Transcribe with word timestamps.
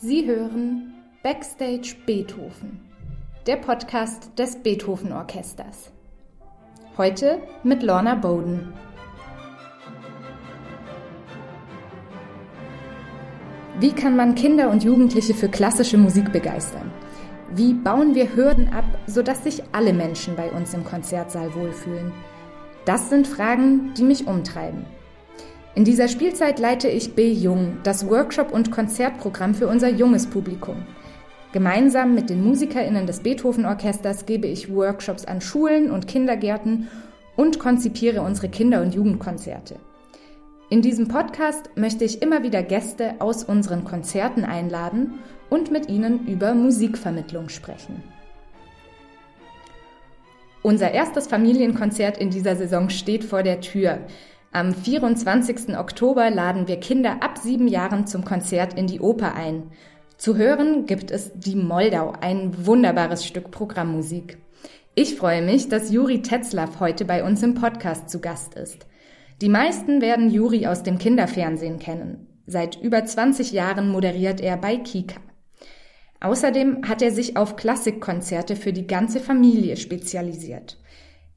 Sie 0.00 0.28
hören 0.28 0.94
Backstage 1.24 1.96
Beethoven, 2.06 2.78
der 3.48 3.56
Podcast 3.56 4.30
des 4.38 4.54
Beethoven 4.54 5.12
Orchesters. 5.12 5.90
Heute 6.96 7.40
mit 7.64 7.82
Lorna 7.82 8.14
Bowden. 8.14 8.72
Wie 13.80 13.90
kann 13.90 14.14
man 14.14 14.36
Kinder 14.36 14.70
und 14.70 14.84
Jugendliche 14.84 15.34
für 15.34 15.48
klassische 15.48 15.98
Musik 15.98 16.32
begeistern? 16.32 16.92
Wie 17.50 17.74
bauen 17.74 18.14
wir 18.14 18.36
Hürden 18.36 18.68
ab, 18.68 18.84
sodass 19.08 19.42
sich 19.42 19.64
alle 19.72 19.92
Menschen 19.92 20.36
bei 20.36 20.52
uns 20.52 20.74
im 20.74 20.84
Konzertsaal 20.84 21.52
wohlfühlen? 21.56 22.12
Das 22.84 23.10
sind 23.10 23.26
Fragen, 23.26 23.94
die 23.94 24.04
mich 24.04 24.28
umtreiben. 24.28 24.86
In 25.78 25.84
dieser 25.84 26.08
Spielzeit 26.08 26.58
leite 26.58 26.88
ich 26.88 27.14
B 27.14 27.30
Jung, 27.30 27.76
das 27.84 28.10
Workshop- 28.10 28.50
und 28.50 28.72
Konzertprogramm 28.72 29.54
für 29.54 29.68
unser 29.68 29.88
junges 29.88 30.26
Publikum. 30.26 30.84
Gemeinsam 31.52 32.16
mit 32.16 32.30
den 32.30 32.42
MusikerInnen 32.42 33.06
des 33.06 33.20
Beethoven-Orchesters 33.20 34.26
gebe 34.26 34.48
ich 34.48 34.74
Workshops 34.74 35.24
an 35.24 35.40
Schulen 35.40 35.92
und 35.92 36.08
Kindergärten 36.08 36.88
und 37.36 37.60
konzipiere 37.60 38.22
unsere 38.22 38.48
Kinder- 38.48 38.82
und 38.82 38.92
Jugendkonzerte. 38.92 39.76
In 40.68 40.82
diesem 40.82 41.06
Podcast 41.06 41.70
möchte 41.76 42.04
ich 42.04 42.22
immer 42.22 42.42
wieder 42.42 42.64
Gäste 42.64 43.14
aus 43.20 43.44
unseren 43.44 43.84
Konzerten 43.84 44.44
einladen 44.44 45.20
und 45.48 45.70
mit 45.70 45.88
ihnen 45.88 46.26
über 46.26 46.54
Musikvermittlung 46.54 47.50
sprechen. 47.50 48.02
Unser 50.62 50.90
erstes 50.90 51.28
Familienkonzert 51.28 52.18
in 52.18 52.30
dieser 52.30 52.56
Saison 52.56 52.90
steht 52.90 53.22
vor 53.22 53.44
der 53.44 53.60
Tür. 53.60 54.00
Am 54.58 54.74
24. 54.74 55.78
Oktober 55.78 56.30
laden 56.30 56.66
wir 56.66 56.80
Kinder 56.80 57.22
ab 57.22 57.38
sieben 57.38 57.68
Jahren 57.68 58.08
zum 58.08 58.24
Konzert 58.24 58.74
in 58.74 58.88
die 58.88 58.98
Oper 58.98 59.36
ein. 59.36 59.70
Zu 60.16 60.36
hören 60.36 60.84
gibt 60.84 61.12
es 61.12 61.30
Die 61.32 61.54
Moldau, 61.54 62.12
ein 62.20 62.66
wunderbares 62.66 63.24
Stück 63.24 63.52
Programmmusik. 63.52 64.38
Ich 64.96 65.14
freue 65.14 65.42
mich, 65.42 65.68
dass 65.68 65.92
Juri 65.92 66.22
Tetzlaff 66.22 66.80
heute 66.80 67.04
bei 67.04 67.22
uns 67.22 67.40
im 67.44 67.54
Podcast 67.54 68.10
zu 68.10 68.20
Gast 68.20 68.56
ist. 68.56 68.88
Die 69.40 69.48
meisten 69.48 70.00
werden 70.00 70.28
Juri 70.28 70.66
aus 70.66 70.82
dem 70.82 70.98
Kinderfernsehen 70.98 71.78
kennen. 71.78 72.26
Seit 72.48 72.82
über 72.82 73.04
20 73.04 73.52
Jahren 73.52 73.88
moderiert 73.88 74.40
er 74.40 74.56
bei 74.56 74.76
Kika. 74.76 75.20
Außerdem 76.18 76.88
hat 76.88 77.00
er 77.00 77.12
sich 77.12 77.36
auf 77.36 77.54
Klassikkonzerte 77.54 78.56
für 78.56 78.72
die 78.72 78.88
ganze 78.88 79.20
Familie 79.20 79.76
spezialisiert. 79.76 80.78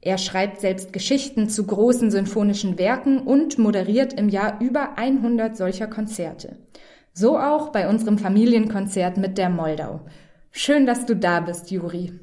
Er 0.04 0.18
schreibt 0.18 0.60
selbst 0.60 0.92
Geschichten 0.92 1.48
zu 1.48 1.64
großen 1.64 2.10
sinfonischen 2.10 2.76
Werken 2.76 3.20
und 3.20 3.56
moderiert 3.56 4.12
im 4.12 4.28
Jahr 4.28 4.60
über 4.60 4.98
100 4.98 5.56
solcher 5.56 5.86
Konzerte. 5.86 6.56
So 7.12 7.38
auch 7.38 7.70
bei 7.70 7.88
unserem 7.88 8.18
Familienkonzert 8.18 9.16
mit 9.16 9.38
der 9.38 9.48
Moldau. 9.48 10.00
Schön, 10.50 10.86
dass 10.86 11.06
du 11.06 11.14
da 11.14 11.38
bist, 11.38 11.70
Juri. 11.70 12.18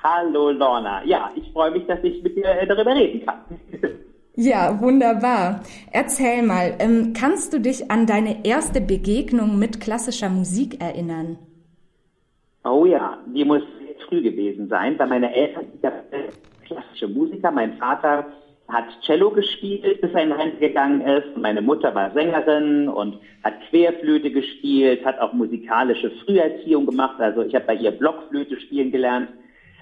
Hallo 0.00 0.50
Lorna. 0.50 1.04
Ja, 1.04 1.32
ich 1.34 1.50
freue 1.52 1.72
mich, 1.72 1.86
dass 1.86 1.98
ich 2.04 2.22
mit 2.22 2.36
dir 2.36 2.46
äh, 2.46 2.66
darüber 2.66 2.94
reden 2.94 3.26
kann. 3.26 3.40
Ja, 4.36 4.80
wunderbar. 4.80 5.60
Erzähl 5.92 6.42
mal, 6.42 6.74
ähm, 6.78 7.12
kannst 7.14 7.52
du 7.52 7.60
dich 7.60 7.90
an 7.90 8.06
deine 8.06 8.46
erste 8.46 8.80
Begegnung 8.80 9.58
mit 9.58 9.80
klassischer 9.80 10.30
Musik 10.30 10.80
erinnern? 10.80 11.36
Oh 12.64 12.86
ja, 12.86 13.18
die 13.34 13.44
muss 13.44 13.60
früh 14.08 14.22
gewesen 14.22 14.68
sein, 14.68 14.98
weil 14.98 15.08
meine 15.08 15.34
Eltern 15.34 15.66
klassische 16.70 17.08
Musiker. 17.08 17.50
Mein 17.50 17.74
Vater 17.74 18.26
hat 18.68 18.84
Cello 19.04 19.30
gespielt, 19.30 20.00
bis 20.00 20.12
er 20.12 20.22
in 20.22 20.32
Rente 20.32 20.58
gegangen 20.58 21.00
ist. 21.00 21.36
Meine 21.36 21.60
Mutter 21.60 21.94
war 21.94 22.12
Sängerin 22.12 22.88
und 22.88 23.18
hat 23.42 23.54
Querflöte 23.68 24.30
gespielt, 24.30 25.04
hat 25.04 25.18
auch 25.18 25.32
musikalische 25.32 26.10
Früherziehung 26.24 26.86
gemacht. 26.86 27.20
Also 27.20 27.42
ich 27.42 27.54
habe 27.54 27.66
bei 27.66 27.74
ihr 27.74 27.90
Blockflöte 27.90 28.60
spielen 28.60 28.92
gelernt. 28.92 29.28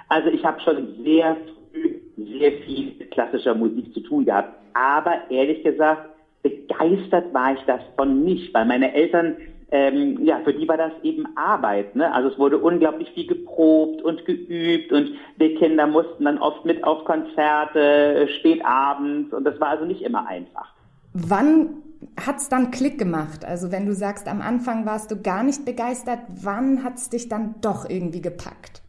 Also 0.08 0.30
ich 0.30 0.44
habe 0.44 0.60
schon 0.60 1.02
sehr 1.04 1.36
früh 1.72 1.96
sehr 2.16 2.52
viel 2.64 2.94
mit 2.98 3.10
klassischer 3.10 3.54
Musik 3.54 3.92
zu 3.94 4.00
tun 4.00 4.24
gehabt. 4.24 4.54
Aber 4.74 5.30
ehrlich 5.30 5.62
gesagt, 5.62 6.08
begeistert 6.42 7.32
war 7.34 7.54
ich 7.54 7.60
davon 7.60 8.24
nicht, 8.24 8.52
weil 8.54 8.64
meine 8.64 8.92
Eltern 8.94 9.36
ähm, 9.70 10.24
ja, 10.24 10.40
für 10.44 10.54
die 10.54 10.66
war 10.66 10.78
das 10.78 10.92
eben 11.02 11.26
Arbeit. 11.36 11.94
Ne? 11.94 12.12
Also 12.12 12.30
es 12.30 12.38
wurde 12.38 12.58
unglaublich 12.58 13.10
viel 13.10 13.26
geprobt 13.26 14.02
und 14.02 14.24
geübt 14.24 14.92
und 14.92 15.10
wir 15.36 15.54
Kinder 15.56 15.86
mussten 15.86 16.24
dann 16.24 16.38
oft 16.38 16.64
mit 16.64 16.82
auf 16.84 17.04
Konzerte, 17.04 17.80
äh, 17.80 18.28
spät 18.38 18.64
abends 18.64 19.32
und 19.34 19.44
das 19.44 19.60
war 19.60 19.68
also 19.68 19.84
nicht 19.84 20.02
immer 20.02 20.26
einfach. 20.26 20.72
Wann 21.12 21.82
hat's 22.18 22.48
dann 22.48 22.70
Klick 22.70 22.98
gemacht? 22.98 23.44
Also 23.44 23.70
wenn 23.70 23.84
du 23.84 23.92
sagst, 23.92 24.26
am 24.28 24.40
Anfang 24.40 24.86
warst 24.86 25.10
du 25.10 25.20
gar 25.20 25.42
nicht 25.42 25.64
begeistert, 25.64 26.20
wann 26.42 26.82
hat's 26.82 27.10
dich 27.10 27.28
dann 27.28 27.56
doch 27.60 27.88
irgendwie 27.88 28.22
gepackt? 28.22 28.82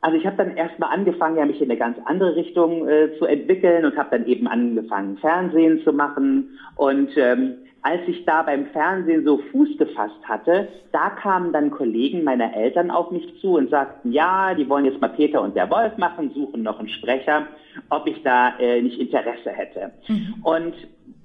Also 0.00 0.16
ich 0.16 0.24
habe 0.26 0.36
dann 0.36 0.56
erstmal 0.56 0.94
angefangen, 0.94 1.36
ja, 1.36 1.44
mich 1.44 1.60
in 1.60 1.70
eine 1.70 1.78
ganz 1.78 1.98
andere 2.04 2.36
Richtung 2.36 2.88
äh, 2.88 3.18
zu 3.18 3.26
entwickeln 3.26 3.84
und 3.84 3.96
habe 3.96 4.16
dann 4.16 4.26
eben 4.26 4.46
angefangen, 4.46 5.18
Fernsehen 5.18 5.82
zu 5.82 5.92
machen 5.92 6.58
und 6.76 7.10
ähm, 7.16 7.56
als 7.82 8.00
ich 8.06 8.24
da 8.24 8.42
beim 8.42 8.66
Fernsehen 8.66 9.24
so 9.24 9.38
Fuß 9.38 9.78
gefasst 9.78 10.20
hatte, 10.24 10.68
da 10.92 11.10
kamen 11.10 11.52
dann 11.52 11.70
Kollegen 11.70 12.24
meiner 12.24 12.54
Eltern 12.54 12.90
auf 12.90 13.10
mich 13.10 13.40
zu 13.40 13.56
und 13.56 13.70
sagten, 13.70 14.12
ja, 14.12 14.54
die 14.54 14.68
wollen 14.68 14.84
jetzt 14.84 15.00
mal 15.00 15.08
Peter 15.08 15.40
und 15.40 15.54
der 15.56 15.70
Wolf 15.70 15.96
machen, 15.96 16.30
suchen 16.34 16.62
noch 16.62 16.78
einen 16.78 16.88
Sprecher, 16.88 17.46
ob 17.90 18.06
ich 18.06 18.22
da 18.22 18.58
äh, 18.58 18.82
nicht 18.82 18.98
Interesse 18.98 19.50
hätte. 19.50 19.92
Mhm. 20.08 20.34
Und 20.42 20.74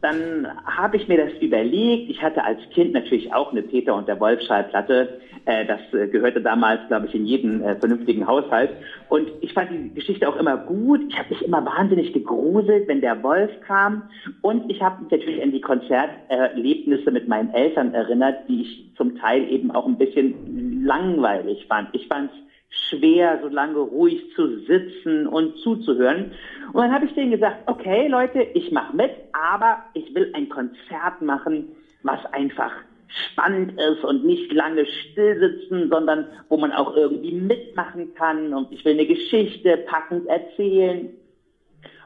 dann 0.03 0.47
habe 0.65 0.97
ich 0.97 1.07
mir 1.07 1.17
das 1.17 1.41
überlegt. 1.41 2.09
Ich 2.09 2.21
hatte 2.21 2.43
als 2.43 2.59
Kind 2.71 2.91
natürlich 2.91 3.33
auch 3.33 3.51
eine 3.51 3.61
Peter 3.61 3.95
und 3.95 4.07
der 4.07 4.19
Wolf 4.19 4.41
Schallplatte. 4.41 5.21
Äh, 5.45 5.65
das 5.65 5.79
äh, 5.93 6.07
gehörte 6.07 6.41
damals, 6.41 6.81
glaube 6.89 7.07
ich, 7.07 7.15
in 7.15 7.25
jeden 7.25 7.61
äh, 7.61 7.75
vernünftigen 7.77 8.27
Haushalt. 8.27 8.71
Und 9.07 9.29
ich 9.39 9.53
fand 9.53 9.71
die 9.71 9.93
Geschichte 9.93 10.27
auch 10.27 10.35
immer 10.35 10.57
gut. 10.57 11.01
Ich 11.07 11.17
habe 11.17 11.29
mich 11.29 11.41
immer 11.41 11.65
wahnsinnig 11.65 12.11
gegruselt, 12.11 12.87
wenn 12.89 12.99
der 12.99 13.23
Wolf 13.23 13.49
kam. 13.65 14.03
Und 14.41 14.69
ich 14.69 14.81
habe 14.81 15.03
mich 15.03 15.11
natürlich 15.11 15.41
an 15.41 15.53
die 15.53 15.61
Konzerterlebnisse 15.61 17.09
mit 17.09 17.29
meinen 17.29 17.53
Eltern 17.53 17.93
erinnert, 17.93 18.49
die 18.49 18.61
ich 18.63 18.91
zum 18.97 19.17
Teil 19.17 19.49
eben 19.49 19.71
auch 19.71 19.85
ein 19.85 19.97
bisschen 19.97 20.83
langweilig 20.83 21.65
fand. 21.67 21.89
Ich 21.93 22.07
fand 22.07 22.29
es 22.29 22.42
schwer, 22.89 23.39
so 23.41 23.47
lange 23.49 23.79
ruhig 23.79 24.33
zu 24.35 24.59
sitzen 24.61 25.27
und 25.27 25.57
zuzuhören. 25.59 26.31
Und 26.73 26.81
dann 26.81 26.93
habe 26.93 27.05
ich 27.05 27.13
denen 27.13 27.31
gesagt, 27.31 27.67
okay 27.67 28.07
Leute, 28.07 28.41
ich 28.53 28.71
mache 28.71 28.95
mit, 28.95 29.11
aber 29.31 29.83
ich 29.93 30.13
will 30.15 30.31
ein 30.33 30.49
Konzert 30.49 31.21
machen, 31.21 31.69
was 32.03 32.25
einfach 32.33 32.71
spannend 33.07 33.79
ist 33.79 34.03
und 34.03 34.25
nicht 34.25 34.51
lange 34.51 34.85
still 34.85 35.39
sitzen, 35.39 35.89
sondern 35.89 36.27
wo 36.49 36.57
man 36.57 36.71
auch 36.71 36.95
irgendwie 36.95 37.33
mitmachen 37.33 38.13
kann 38.15 38.53
und 38.53 38.71
ich 38.71 38.83
will 38.85 38.93
eine 38.93 39.05
Geschichte 39.05 39.77
packend 39.77 40.27
erzählen. 40.27 41.09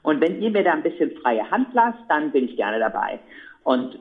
Und 0.03 0.21
wenn 0.21 0.41
ihr 0.41 0.51
mir 0.51 0.63
da 0.63 0.73
ein 0.73 0.83
bisschen 0.83 1.11
freie 1.17 1.49
Hand 1.49 1.69
lasst, 1.73 1.99
dann 2.09 2.31
bin 2.31 2.45
ich 2.45 2.57
gerne 2.57 2.79
dabei. 2.79 3.19
Und 3.63 3.97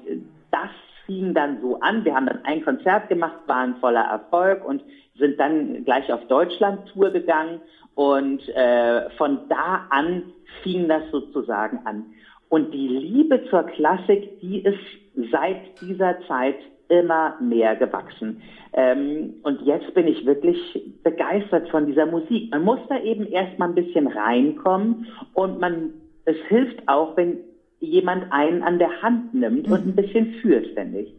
das 0.50 0.70
fing 1.06 1.34
dann 1.34 1.60
so 1.62 1.80
an. 1.80 2.04
Wir 2.04 2.14
haben 2.14 2.26
dann 2.26 2.44
ein 2.44 2.62
Konzert 2.64 3.08
gemacht, 3.08 3.38
waren 3.46 3.76
voller 3.76 4.04
Erfolg 4.04 4.64
und 4.64 4.82
sind 5.18 5.40
dann 5.40 5.84
gleich 5.84 6.12
auf 6.12 6.26
Deutschland-Tour 6.26 7.10
gegangen 7.10 7.60
und 7.94 8.46
äh, 8.50 9.08
von 9.10 9.48
da 9.48 9.86
an 9.90 10.24
fing 10.62 10.88
das 10.88 11.02
sozusagen 11.10 11.80
an. 11.84 12.04
Und 12.48 12.72
die 12.72 12.88
Liebe 12.88 13.44
zur 13.50 13.64
Klassik, 13.64 14.40
die 14.40 14.60
ist 14.60 15.30
seit 15.32 15.80
dieser 15.80 16.20
Zeit 16.28 16.56
immer 16.88 17.36
mehr 17.40 17.74
gewachsen. 17.74 18.42
Ähm, 18.72 19.34
und 19.42 19.62
jetzt 19.62 19.92
bin 19.94 20.06
ich 20.06 20.24
wirklich 20.26 20.58
begeistert 21.02 21.68
von 21.70 21.86
dieser 21.86 22.06
Musik. 22.06 22.50
Man 22.52 22.62
muss 22.62 22.78
da 22.88 23.00
eben 23.00 23.26
erstmal 23.26 23.68
ein 23.70 23.74
bisschen 23.74 24.06
reinkommen 24.06 25.06
und 25.34 25.58
man, 25.58 25.94
es 26.26 26.36
hilft 26.48 26.86
auch, 26.86 27.16
wenn 27.16 27.38
jemand 27.80 28.32
einen 28.32 28.62
an 28.62 28.78
der 28.78 29.02
Hand 29.02 29.34
nimmt 29.34 29.66
mhm. 29.66 29.72
und 29.72 29.86
ein 29.86 29.96
bisschen 29.96 30.34
führt, 30.40 30.66
finde 30.74 31.00
ich. 31.00 31.14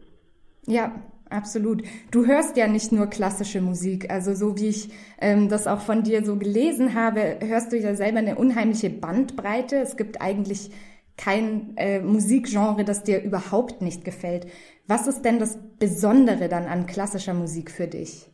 Ja, 0.66 0.92
Absolut. 1.30 1.82
Du 2.10 2.26
hörst 2.26 2.56
ja 2.56 2.66
nicht 2.68 2.90
nur 2.90 3.06
klassische 3.06 3.60
Musik. 3.60 4.10
Also 4.10 4.32
so 4.34 4.56
wie 4.56 4.68
ich 4.68 4.88
ähm, 5.20 5.48
das 5.48 5.66
auch 5.66 5.80
von 5.80 6.02
dir 6.02 6.24
so 6.24 6.36
gelesen 6.36 6.94
habe, 6.94 7.38
hörst 7.42 7.72
du 7.72 7.76
ja 7.76 7.94
selber 7.94 8.18
eine 8.18 8.36
unheimliche 8.36 8.88
Bandbreite. 8.88 9.76
Es 9.76 9.96
gibt 9.96 10.22
eigentlich 10.22 10.70
kein 11.18 11.76
äh, 11.76 12.00
Musikgenre, 12.00 12.84
das 12.84 13.02
dir 13.02 13.22
überhaupt 13.22 13.82
nicht 13.82 14.04
gefällt. 14.04 14.46
Was 14.86 15.06
ist 15.06 15.22
denn 15.22 15.38
das 15.38 15.58
Besondere 15.78 16.48
dann 16.48 16.64
an 16.64 16.86
klassischer 16.86 17.34
Musik 17.34 17.70
für 17.70 17.88
dich? 17.88 18.26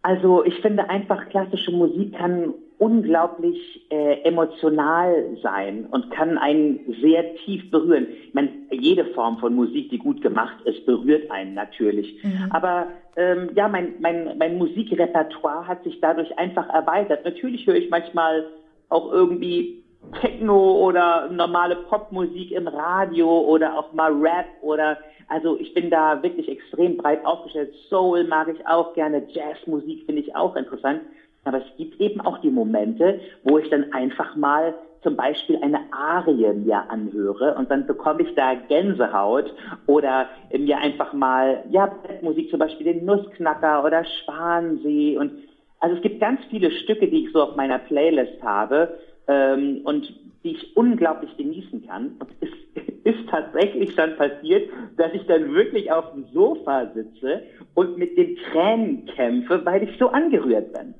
Also 0.00 0.44
ich 0.44 0.54
finde 0.60 0.88
einfach, 0.88 1.28
klassische 1.30 1.72
Musik 1.72 2.14
kann 2.16 2.54
unglaublich 2.78 3.86
äh, 3.90 4.22
emotional 4.22 5.36
sein 5.42 5.86
und 5.90 6.10
kann 6.10 6.38
einen 6.38 6.94
sehr 7.00 7.36
tief 7.36 7.70
berühren. 7.70 8.06
Ich 8.26 8.34
meine, 8.34 8.50
jede 8.70 9.04
Form 9.06 9.38
von 9.38 9.54
Musik, 9.54 9.90
die 9.90 9.98
gut 9.98 10.20
gemacht 10.22 10.56
ist, 10.64 10.84
berührt 10.84 11.30
einen 11.30 11.54
natürlich. 11.54 12.22
Mhm. 12.24 12.48
Aber 12.50 12.88
ähm, 13.16 13.50
ja, 13.54 13.68
mein, 13.68 13.94
mein, 14.00 14.36
mein 14.38 14.58
Musikrepertoire 14.58 15.66
hat 15.66 15.84
sich 15.84 16.00
dadurch 16.00 16.36
einfach 16.38 16.68
erweitert. 16.68 17.24
Natürlich 17.24 17.66
höre 17.66 17.76
ich 17.76 17.90
manchmal 17.90 18.46
auch 18.88 19.12
irgendwie 19.12 19.84
Techno 20.20 20.86
oder 20.86 21.28
normale 21.30 21.76
Popmusik 21.76 22.52
im 22.52 22.68
Radio 22.68 23.28
oder 23.28 23.78
auch 23.78 23.92
mal 23.92 24.12
Rap 24.12 24.46
oder 24.62 24.98
also 25.28 25.58
ich 25.58 25.72
bin 25.72 25.90
da 25.90 26.22
wirklich 26.22 26.48
extrem 26.48 26.96
breit 26.96 27.24
aufgestellt. 27.24 27.74
Soul 27.88 28.24
mag 28.24 28.48
ich 28.48 28.66
auch 28.66 28.94
gerne, 28.94 29.22
Jazzmusik 29.28 30.04
finde 30.04 30.20
ich 30.20 30.36
auch 30.36 30.54
interessant. 30.56 31.00
Aber 31.44 31.58
es 31.58 31.76
gibt 31.76 32.00
eben 32.00 32.20
auch 32.20 32.38
die 32.38 32.50
Momente, 32.50 33.20
wo 33.42 33.58
ich 33.58 33.68
dann 33.70 33.92
einfach 33.92 34.34
mal 34.36 34.74
zum 35.02 35.16
Beispiel 35.16 35.58
eine 35.62 35.80
Arie 35.92 36.52
mir 36.54 36.90
anhöre 36.90 37.54
und 37.56 37.70
dann 37.70 37.86
bekomme 37.86 38.22
ich 38.22 38.34
da 38.34 38.54
Gänsehaut 38.54 39.52
oder 39.86 40.28
mir 40.56 40.78
einfach 40.78 41.12
mal, 41.12 41.62
ja, 41.70 41.94
Musik 42.22 42.50
zum 42.50 42.58
Beispiel 42.58 42.92
den 42.92 43.04
Nussknacker 43.04 43.84
oder 43.84 44.04
Schwansee 44.04 45.18
und 45.18 45.32
also 45.80 45.96
es 45.96 46.02
gibt 46.02 46.18
ganz 46.18 46.40
viele 46.48 46.70
Stücke, 46.70 47.06
die 47.08 47.26
ich 47.26 47.32
so 47.32 47.42
auf 47.42 47.56
meiner 47.56 47.78
Playlist 47.78 48.42
habe 48.42 48.98
ähm, 49.28 49.82
und 49.84 50.08
die 50.42 50.52
ich 50.52 50.74
unglaublich 50.74 51.36
genießen 51.36 51.86
kann. 51.86 52.16
Und 52.18 52.30
es 52.40 52.48
ist 53.04 53.28
tatsächlich 53.28 53.94
schon 53.94 54.16
passiert, 54.16 54.70
dass 54.96 55.12
ich 55.12 55.26
dann 55.26 55.52
wirklich 55.52 55.92
auf 55.92 56.12
dem 56.12 56.24
Sofa 56.32 56.90
sitze 56.94 57.42
und 57.74 57.98
mit 57.98 58.16
den 58.16 58.36
Tränen 58.36 59.04
kämpfe, 59.04 59.60
weil 59.66 59.82
ich 59.82 59.98
so 59.98 60.08
angerührt 60.08 60.72
bin. 60.72 60.94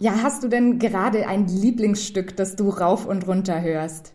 Ja, 0.00 0.22
hast 0.22 0.44
du 0.44 0.48
denn 0.48 0.78
gerade 0.78 1.26
ein 1.26 1.46
Lieblingsstück, 1.46 2.36
das 2.36 2.56
du 2.56 2.68
rauf 2.68 3.06
und 3.06 3.26
runter 3.26 3.60
hörst? 3.60 4.14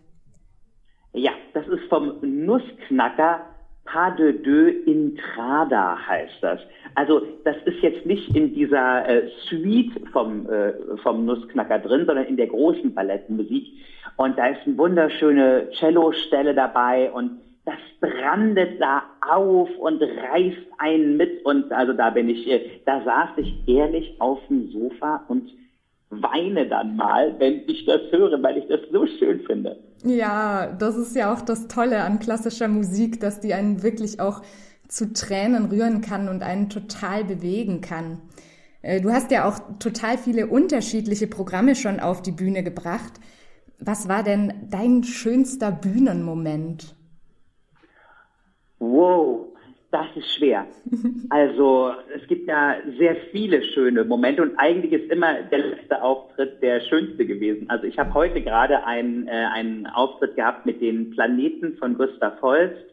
Ja, 1.14 1.32
das 1.54 1.68
ist 1.68 1.84
vom 1.90 2.20
Nussknacker 2.22 3.42
Pas 3.86 4.16
de 4.16 4.32
deux 4.42 4.86
Intrada 4.86 5.98
heißt 6.08 6.42
das. 6.42 6.60
Also 6.96 7.22
das 7.44 7.58
ist 7.66 7.82
jetzt 7.82 8.06
nicht 8.06 8.36
in 8.36 8.54
dieser 8.54 9.08
äh, 9.08 9.30
Suite 9.48 9.92
vom, 10.12 10.50
äh, 10.50 10.74
vom 11.02 11.26
Nussknacker 11.26 11.80
drin, 11.80 12.06
sondern 12.06 12.26
in 12.26 12.38
der 12.38 12.48
großen 12.48 12.94
Ballettenmusik. 12.94 13.68
Und 14.16 14.38
da 14.38 14.48
ist 14.48 14.62
eine 14.66 14.78
wunderschöne 14.78 15.70
Cello-Stelle 15.78 16.54
dabei 16.54 17.12
und 17.12 17.42
das 17.66 17.76
brandet 18.00 18.80
da 18.82 19.04
auf 19.30 19.70
und 19.78 20.02
reißt 20.02 20.68
einen 20.78 21.18
mit. 21.18 21.46
Und 21.46 21.72
also 21.72 21.94
da 21.94 22.10
bin 22.10 22.30
ich, 22.30 22.50
äh, 22.50 22.82
da 22.86 23.04
saß 23.04 23.38
ich 23.38 23.68
ehrlich 23.68 24.16
auf 24.20 24.40
dem 24.48 24.72
Sofa 24.72 25.26
und 25.28 25.52
weine 26.22 26.68
dann 26.68 26.96
mal, 26.96 27.36
wenn 27.40 27.62
ich 27.68 27.86
das 27.86 28.02
höre, 28.12 28.42
weil 28.42 28.58
ich 28.58 28.68
das 28.68 28.82
so 28.92 29.06
schön 29.06 29.42
finde. 29.42 29.78
Ja, 30.04 30.76
das 30.78 30.98
ist 30.98 31.16
ja 31.16 31.34
auch 31.34 31.42
das 31.42 31.68
Tolle 31.68 32.04
an 32.04 32.20
klassischer 32.20 32.68
Musik, 32.68 33.20
dass 33.20 33.40
die 33.40 33.54
einen 33.54 33.84
wirklich 33.84 34.20
auch 34.20 34.42
zu 34.88 35.14
Tränen 35.14 35.66
rühren 35.66 36.02
kann 36.02 36.30
und 36.30 36.44
einen 36.44 36.70
total 36.70 37.24
bewegen 37.24 37.82
kann. 37.82 38.20
Äh, 38.82 39.02
du 39.02 39.12
hast 39.12 39.32
ja 39.32 39.48
auch 39.48 39.60
total 39.80 40.18
viele 40.18 40.48
unterschiedliche 40.48 41.28
Programme 41.28 41.76
schon 41.76 42.00
auf 42.00 42.22
die 42.22 42.32
Bühne 42.32 42.64
gebracht. 42.64 43.14
Was 43.80 44.08
war 44.08 44.24
denn 44.24 44.68
dein 44.70 45.04
schönster 45.04 45.72
Bühnenmoment? 45.72 46.96
Wow, 48.80 49.53
das 49.94 50.08
ist 50.16 50.34
schwer. 50.36 50.66
Also 51.30 51.92
es 52.16 52.28
gibt 52.28 52.48
ja 52.48 52.76
sehr 53.00 53.16
viele 53.32 53.64
schöne 53.64 54.04
Momente 54.04 54.42
und 54.42 54.56
eigentlich 54.58 54.92
ist 54.94 55.12
immer 55.12 55.42
der 55.44 55.60
letzte 55.60 56.02
Auftritt 56.02 56.62
der 56.62 56.82
schönste 56.82 57.26
gewesen. 57.26 57.70
Also 57.70 57.86
ich 57.86 57.98
habe 57.98 58.14
heute 58.14 58.42
gerade 58.42 58.86
einen, 58.86 59.28
äh, 59.28 59.32
einen 59.32 59.88
Auftritt 59.88 60.36
gehabt 60.36 60.66
mit 60.66 60.80
den 60.82 61.12
Planeten 61.12 61.76
von 61.78 61.98
Gustav 61.98 62.40
Holst 62.42 62.86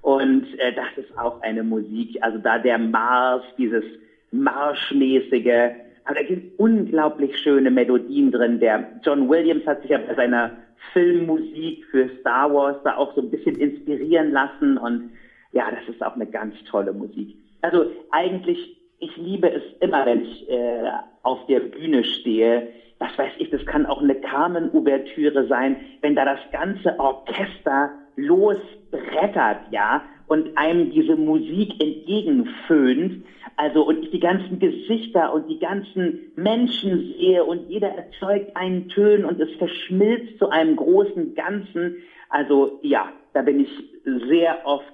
und 0.00 0.46
äh, 0.58 0.72
das 0.74 1.04
ist 1.04 1.18
auch 1.18 1.42
eine 1.42 1.62
Musik. 1.62 2.16
Also 2.22 2.38
da 2.38 2.58
der 2.58 2.78
Mars, 2.78 3.42
dieses 3.58 3.84
Marschmäßige, 4.30 5.72
aber 6.04 6.20
da 6.20 6.26
sind 6.26 6.58
unglaublich 6.58 7.38
schöne 7.38 7.70
Melodien 7.70 8.30
drin. 8.30 8.60
Der 8.60 9.00
John 9.02 9.28
Williams 9.28 9.66
hat 9.66 9.82
sich 9.82 9.90
ja 9.90 9.98
bei 9.98 10.14
seiner 10.14 10.52
Filmmusik 10.92 11.84
für 11.90 12.08
Star 12.20 12.52
Wars 12.52 12.76
da 12.84 12.96
auch 12.96 13.14
so 13.14 13.20
ein 13.20 13.30
bisschen 13.30 13.56
inspirieren 13.56 14.32
lassen 14.32 14.78
und 14.78 15.10
ja, 15.54 15.70
das 15.70 15.88
ist 15.88 16.02
auch 16.04 16.16
eine 16.16 16.26
ganz 16.26 16.54
tolle 16.70 16.92
Musik. 16.92 17.36
Also 17.62 17.86
eigentlich, 18.10 18.76
ich 18.98 19.16
liebe 19.16 19.50
es 19.50 19.62
immer, 19.80 20.04
wenn 20.04 20.22
ich 20.22 20.50
äh, 20.50 20.90
auf 21.22 21.46
der 21.46 21.60
Bühne 21.60 22.04
stehe. 22.04 22.68
Was 22.98 23.16
weiß 23.16 23.32
ich, 23.38 23.50
das 23.50 23.64
kann 23.64 23.86
auch 23.86 24.02
eine 24.02 24.16
Carmen-Ouvertüre 24.16 25.46
sein, 25.46 25.76
wenn 26.00 26.14
da 26.14 26.24
das 26.24 26.40
ganze 26.52 26.98
Orchester 26.98 27.90
losbrettert, 28.16 29.60
ja, 29.70 30.02
und 30.26 30.56
einem 30.56 30.90
diese 30.90 31.16
Musik 31.16 31.82
entgegenföhnt. 31.82 33.24
Also, 33.56 33.86
und 33.86 34.04
ich 34.04 34.10
die 34.10 34.20
ganzen 34.20 34.58
Gesichter 34.58 35.32
und 35.32 35.48
die 35.48 35.58
ganzen 35.58 36.32
Menschen 36.34 37.14
sehe 37.16 37.44
und 37.44 37.68
jeder 37.68 37.88
erzeugt 37.88 38.56
einen 38.56 38.88
Tön 38.88 39.24
und 39.24 39.40
es 39.40 39.50
verschmilzt 39.56 40.38
zu 40.38 40.48
einem 40.48 40.76
großen 40.76 41.34
Ganzen. 41.34 41.96
Also, 42.28 42.80
ja, 42.82 43.12
da 43.32 43.42
bin 43.42 43.60
ich 43.60 43.93
sehr 44.04 44.66
oft 44.66 44.84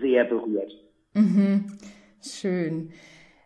sehr 0.00 0.24
berührt. 0.24 0.72
Mhm. 1.14 1.78
Schön. 2.22 2.90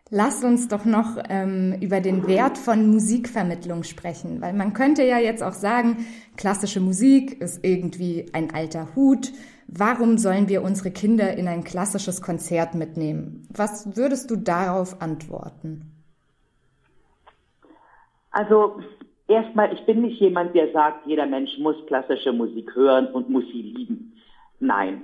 Lass 0.09 0.43
uns 0.43 0.67
doch 0.67 0.85
noch 0.85 1.17
ähm, 1.29 1.75
über 1.81 1.99
den 1.99 2.27
Wert 2.27 2.57
von 2.57 2.87
Musikvermittlung 2.87 3.83
sprechen, 3.83 4.41
weil 4.41 4.53
man 4.53 4.73
könnte 4.73 5.03
ja 5.03 5.17
jetzt 5.17 5.41
auch 5.41 5.53
sagen, 5.53 6.05
klassische 6.37 6.79
Musik 6.79 7.41
ist 7.41 7.65
irgendwie 7.65 8.27
ein 8.31 8.53
alter 8.53 8.95
Hut. 8.95 9.31
Warum 9.67 10.19
sollen 10.19 10.49
wir 10.49 10.61
unsere 10.61 10.91
Kinder 10.91 11.35
in 11.35 11.47
ein 11.47 11.63
klassisches 11.63 12.21
Konzert 12.21 12.75
mitnehmen? 12.75 13.47
Was 13.55 13.97
würdest 13.97 14.29
du 14.29 14.35
darauf 14.35 15.01
antworten? 15.01 15.93
Also 18.29 18.81
erstmal, 19.27 19.73
ich 19.73 19.83
bin 19.85 20.01
nicht 20.01 20.19
jemand, 20.19 20.53
der 20.53 20.71
sagt, 20.73 21.07
jeder 21.07 21.25
Mensch 21.25 21.57
muss 21.57 21.75
klassische 21.87 22.33
Musik 22.33 22.75
hören 22.75 23.07
und 23.07 23.29
muss 23.29 23.45
sie 23.51 23.61
lieben. 23.61 24.12
Nein. 24.63 25.01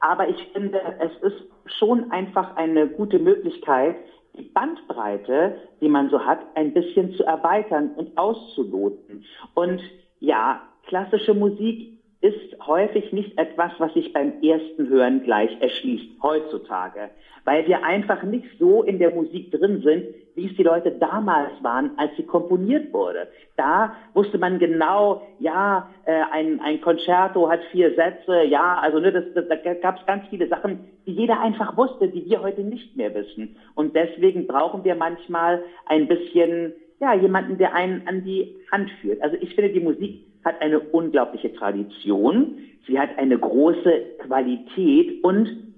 Aber 0.00 0.28
ich 0.28 0.42
finde, 0.54 0.80
es 1.00 1.12
ist 1.22 1.76
schon 1.78 2.10
einfach 2.10 2.56
eine 2.56 2.88
gute 2.88 3.18
Möglichkeit, 3.18 3.96
die 4.38 4.42
Bandbreite, 4.42 5.56
die 5.82 5.88
man 5.88 6.08
so 6.08 6.24
hat, 6.24 6.40
ein 6.54 6.72
bisschen 6.72 7.12
zu 7.14 7.24
erweitern 7.24 7.90
und 7.96 8.16
auszuloten. 8.16 9.26
Und 9.54 9.82
ja, 10.20 10.62
klassische 10.86 11.34
Musik 11.34 11.99
ist 12.20 12.66
häufig 12.66 13.12
nicht 13.12 13.38
etwas, 13.38 13.72
was 13.78 13.94
sich 13.94 14.12
beim 14.12 14.42
ersten 14.42 14.88
Hören 14.88 15.22
gleich 15.22 15.50
erschließt, 15.60 16.22
heutzutage, 16.22 17.10
weil 17.44 17.66
wir 17.66 17.82
einfach 17.82 18.22
nicht 18.22 18.46
so 18.58 18.82
in 18.82 18.98
der 18.98 19.14
Musik 19.14 19.50
drin 19.50 19.80
sind, 19.82 20.04
wie 20.34 20.46
es 20.46 20.56
die 20.56 20.62
Leute 20.62 20.92
damals 20.92 21.50
waren, 21.62 21.92
als 21.96 22.14
sie 22.16 22.24
komponiert 22.24 22.92
wurde. 22.92 23.28
Da 23.56 23.94
wusste 24.12 24.36
man 24.36 24.58
genau, 24.58 25.22
ja, 25.38 25.88
äh, 26.04 26.22
ein, 26.30 26.60
ein 26.60 26.82
Concerto 26.82 27.50
hat 27.50 27.60
vier 27.72 27.94
Sätze, 27.94 28.44
ja, 28.44 28.78
also 28.80 28.98
ne, 28.98 29.12
das, 29.12 29.24
das, 29.34 29.48
da 29.48 29.74
gab 29.74 29.98
es 29.98 30.06
ganz 30.06 30.26
viele 30.28 30.46
Sachen, 30.48 30.80
die 31.06 31.12
jeder 31.12 31.40
einfach 31.40 31.74
wusste, 31.76 32.08
die 32.08 32.26
wir 32.26 32.42
heute 32.42 32.60
nicht 32.60 32.96
mehr 32.96 33.14
wissen. 33.14 33.56
Und 33.74 33.96
deswegen 33.96 34.46
brauchen 34.46 34.84
wir 34.84 34.94
manchmal 34.94 35.62
ein 35.86 36.06
bisschen, 36.06 36.74
ja, 37.00 37.14
jemanden, 37.14 37.56
der 37.56 37.74
einen 37.74 38.06
an 38.06 38.24
die 38.24 38.56
Hand 38.70 38.90
führt. 39.00 39.22
Also 39.22 39.38
ich 39.40 39.54
finde, 39.54 39.72
die 39.72 39.80
Musik 39.80 40.29
hat 40.44 40.60
eine 40.60 40.80
unglaubliche 40.80 41.52
Tradition, 41.54 42.58
sie 42.86 42.98
hat 42.98 43.16
eine 43.18 43.38
große 43.38 44.02
Qualität 44.26 45.22
und 45.22 45.74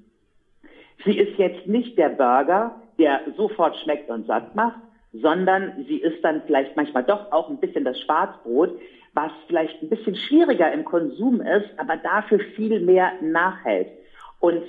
sie 1.04 1.18
ist 1.18 1.38
jetzt 1.38 1.66
nicht 1.66 1.98
der 1.98 2.10
Burger, 2.10 2.80
der 2.98 3.20
sofort 3.36 3.76
schmeckt 3.78 4.08
und 4.08 4.26
satt 4.26 4.54
macht, 4.54 4.78
sondern 5.12 5.84
sie 5.88 5.98
ist 5.98 6.22
dann 6.24 6.42
vielleicht 6.46 6.76
manchmal 6.76 7.04
doch 7.04 7.32
auch 7.32 7.50
ein 7.50 7.58
bisschen 7.58 7.84
das 7.84 7.98
Schwarzbrot, 8.00 8.78
was 9.14 9.30
vielleicht 9.46 9.82
ein 9.82 9.90
bisschen 9.90 10.16
schwieriger 10.16 10.72
im 10.72 10.84
Konsum 10.84 11.40
ist, 11.40 11.68
aber 11.76 11.96
dafür 11.96 12.38
viel 12.56 12.80
mehr 12.80 13.12
nachhält. 13.20 13.88
Und 14.40 14.62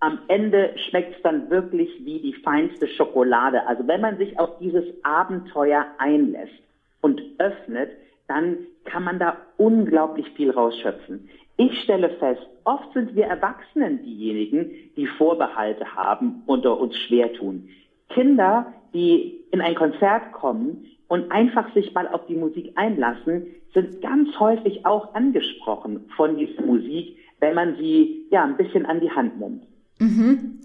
am 0.00 0.20
Ende 0.28 0.74
schmeckt 0.76 1.16
es 1.16 1.22
dann 1.22 1.50
wirklich 1.50 1.90
wie 2.04 2.20
die 2.20 2.34
feinste 2.34 2.86
Schokolade. 2.86 3.66
Also 3.66 3.86
wenn 3.88 4.00
man 4.00 4.18
sich 4.18 4.38
auf 4.38 4.58
dieses 4.58 4.84
Abenteuer 5.02 5.86
einlässt 5.98 6.52
und 7.00 7.20
öffnet, 7.38 7.90
dann 8.28 8.58
kann 8.84 9.04
man 9.04 9.18
da 9.18 9.36
unglaublich 9.56 10.28
viel 10.36 10.50
rausschöpfen. 10.50 11.28
Ich 11.56 11.82
stelle 11.82 12.10
fest, 12.18 12.46
oft 12.64 12.92
sind 12.92 13.16
wir 13.16 13.24
Erwachsenen 13.24 14.02
diejenigen, 14.04 14.70
die 14.96 15.06
Vorbehalte 15.06 15.84
haben 15.96 16.42
und 16.46 16.64
uns 16.64 16.96
schwer 16.96 17.32
tun. 17.32 17.68
Kinder, 18.10 18.72
die 18.94 19.40
in 19.50 19.60
ein 19.60 19.74
Konzert 19.74 20.32
kommen 20.32 20.86
und 21.08 21.32
einfach 21.32 21.72
sich 21.74 21.92
mal 21.94 22.06
auf 22.08 22.26
die 22.26 22.36
Musik 22.36 22.72
einlassen, 22.76 23.46
sind 23.74 24.00
ganz 24.00 24.28
häufig 24.38 24.86
auch 24.86 25.14
angesprochen 25.14 26.08
von 26.16 26.36
dieser 26.36 26.62
Musik, 26.62 27.16
wenn 27.40 27.54
man 27.54 27.76
sie 27.76 28.26
ja 28.30 28.44
ein 28.44 28.56
bisschen 28.56 28.86
an 28.86 29.00
die 29.00 29.10
Hand 29.10 29.40
nimmt. 29.40 29.64
Mhm. 29.98 30.60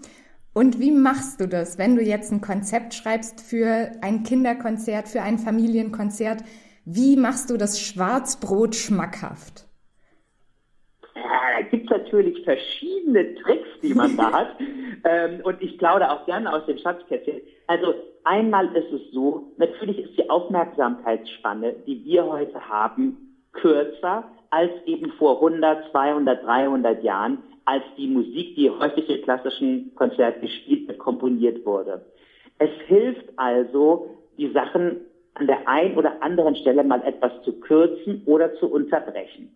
Und 0.52 0.78
wie 0.78 0.92
machst 0.92 1.40
du 1.40 1.48
das, 1.48 1.78
wenn 1.78 1.96
du 1.96 2.02
jetzt 2.02 2.30
ein 2.30 2.40
Konzept 2.40 2.94
schreibst 2.94 3.40
für 3.40 3.90
ein 4.00 4.22
Kinderkonzert, 4.22 5.08
für 5.08 5.22
ein 5.22 5.38
Familienkonzert? 5.38 6.44
Wie 6.84 7.16
machst 7.16 7.50
du 7.50 7.56
das 7.56 7.80
Schwarzbrot 7.80 8.74
schmackhaft? 8.74 9.66
Ja, 11.14 11.22
da 11.56 11.62
gibt 11.68 11.90
es 11.90 11.98
natürlich 11.98 12.44
verschiedene 12.44 13.34
Tricks, 13.36 13.68
die 13.82 13.94
man 13.94 14.16
da 14.16 14.32
hat. 14.32 14.56
Ähm, 15.06 15.42
und 15.42 15.60
ich 15.60 15.76
plaudere 15.76 16.10
auch 16.10 16.24
gerne 16.24 16.50
aus 16.50 16.64
dem 16.64 16.78
Schatzkästchen. 16.78 17.42
Also 17.66 17.92
einmal 18.22 18.74
ist 18.74 18.90
es 18.90 19.12
so, 19.12 19.52
natürlich 19.58 19.98
ist 19.98 20.16
die 20.16 20.30
Aufmerksamkeitsspanne, 20.30 21.74
die 21.86 22.02
wir 22.06 22.24
heute 22.24 22.58
haben, 22.66 23.36
kürzer 23.52 24.24
als 24.48 24.70
eben 24.86 25.12
vor 25.18 25.42
100, 25.42 25.90
200, 25.90 26.42
300 26.42 27.02
Jahren, 27.02 27.38
als 27.66 27.82
die 27.98 28.06
Musik, 28.06 28.54
die 28.54 28.70
häufig 28.70 29.10
in 29.10 29.22
klassischen 29.22 29.94
Konzerten 29.94 30.40
gespielt 30.40 30.88
wird, 30.88 30.98
komponiert 30.98 31.66
wurde. 31.66 32.06
Es 32.58 32.70
hilft 32.86 33.26
also, 33.36 34.08
die 34.38 34.52
Sachen 34.52 35.00
an 35.34 35.46
der 35.46 35.68
einen 35.68 35.96
oder 35.96 36.22
anderen 36.22 36.56
Stelle 36.56 36.84
mal 36.84 37.02
etwas 37.04 37.32
zu 37.42 37.58
kürzen 37.60 38.22
oder 38.26 38.54
zu 38.56 38.70
unterbrechen. 38.70 39.54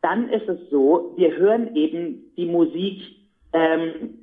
Dann 0.00 0.30
ist 0.30 0.48
es 0.48 0.70
so, 0.70 1.12
wir 1.16 1.36
hören 1.36 1.74
eben 1.76 2.32
die 2.36 2.46
Musik 2.46 3.00
ähm, 3.52 4.18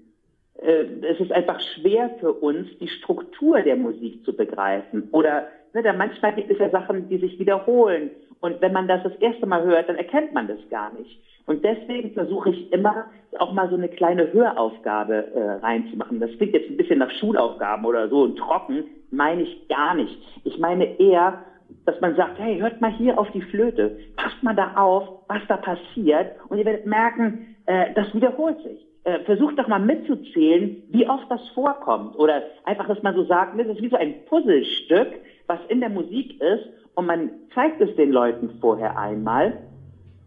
äh, 0.61 0.85
es 1.01 1.19
ist 1.19 1.31
einfach 1.31 1.59
schwer 1.75 2.09
für 2.19 2.33
uns, 2.33 2.67
die 2.79 2.87
Struktur 2.87 3.61
der 3.61 3.75
Musik 3.75 4.25
zu 4.25 4.35
begreifen. 4.35 5.09
Oder 5.11 5.47
ne, 5.73 5.83
da 5.83 5.93
manchmal 5.93 6.35
gibt 6.35 6.51
es 6.51 6.59
ja 6.59 6.69
Sachen, 6.69 7.09
die 7.09 7.17
sich 7.17 7.39
wiederholen. 7.39 8.11
Und 8.41 8.61
wenn 8.61 8.73
man 8.73 8.87
das 8.87 9.03
das 9.03 9.15
erste 9.15 9.45
Mal 9.45 9.63
hört, 9.63 9.89
dann 9.89 9.97
erkennt 9.97 10.33
man 10.33 10.47
das 10.47 10.59
gar 10.69 10.93
nicht. 10.93 11.19
Und 11.45 11.63
deswegen 11.63 12.11
versuche 12.11 12.51
ich 12.51 12.71
immer 12.71 13.05
auch 13.37 13.53
mal 13.53 13.69
so 13.69 13.75
eine 13.75 13.89
kleine 13.89 14.31
Höraufgabe 14.31 15.31
äh, 15.33 15.51
reinzumachen. 15.65 16.19
Das 16.19 16.31
klingt 16.37 16.53
jetzt 16.53 16.69
ein 16.69 16.77
bisschen 16.77 16.99
nach 16.99 17.11
Schulaufgaben 17.11 17.85
oder 17.85 18.07
so 18.07 18.23
und 18.23 18.37
trocken, 18.37 18.83
meine 19.11 19.43
ich 19.43 19.67
gar 19.67 19.95
nicht. 19.95 20.17
Ich 20.43 20.57
meine 20.59 20.99
eher, 20.99 21.43
dass 21.85 21.99
man 22.01 22.15
sagt, 22.15 22.39
hey, 22.39 22.59
hört 22.59 22.81
mal 22.81 22.91
hier 22.91 23.19
auf 23.19 23.29
die 23.31 23.41
Flöte, 23.41 23.97
passt 24.15 24.41
mal 24.43 24.55
da 24.55 24.75
auf, 24.75 25.23
was 25.27 25.41
da 25.47 25.57
passiert 25.57 26.35
und 26.49 26.57
ihr 26.57 26.65
werdet 26.65 26.85
merken, 26.85 27.55
äh, 27.65 27.93
das 27.93 28.13
wiederholt 28.13 28.61
sich 28.63 28.89
äh, 29.09 29.19
versucht 29.23 29.57
doch 29.57 29.67
mal 29.67 29.79
mitzuzählen, 29.79 30.83
wie 30.89 31.07
oft 31.07 31.29
das 31.29 31.47
vorkommt. 31.49 32.17
Oder 32.17 32.43
einfach, 32.65 32.87
dass 32.87 33.01
man 33.01 33.15
so 33.15 33.23
sagt, 33.25 33.59
das 33.59 33.67
ist 33.67 33.81
wie 33.81 33.89
so 33.89 33.95
ein 33.95 34.25
Puzzlestück, 34.25 35.07
was 35.47 35.59
in 35.69 35.79
der 35.79 35.89
Musik 35.89 36.39
ist 36.41 36.69
und 36.95 37.05
man 37.05 37.31
zeigt 37.55 37.81
es 37.81 37.95
den 37.95 38.11
Leuten 38.11 38.57
vorher 38.61 38.97
einmal 38.97 39.57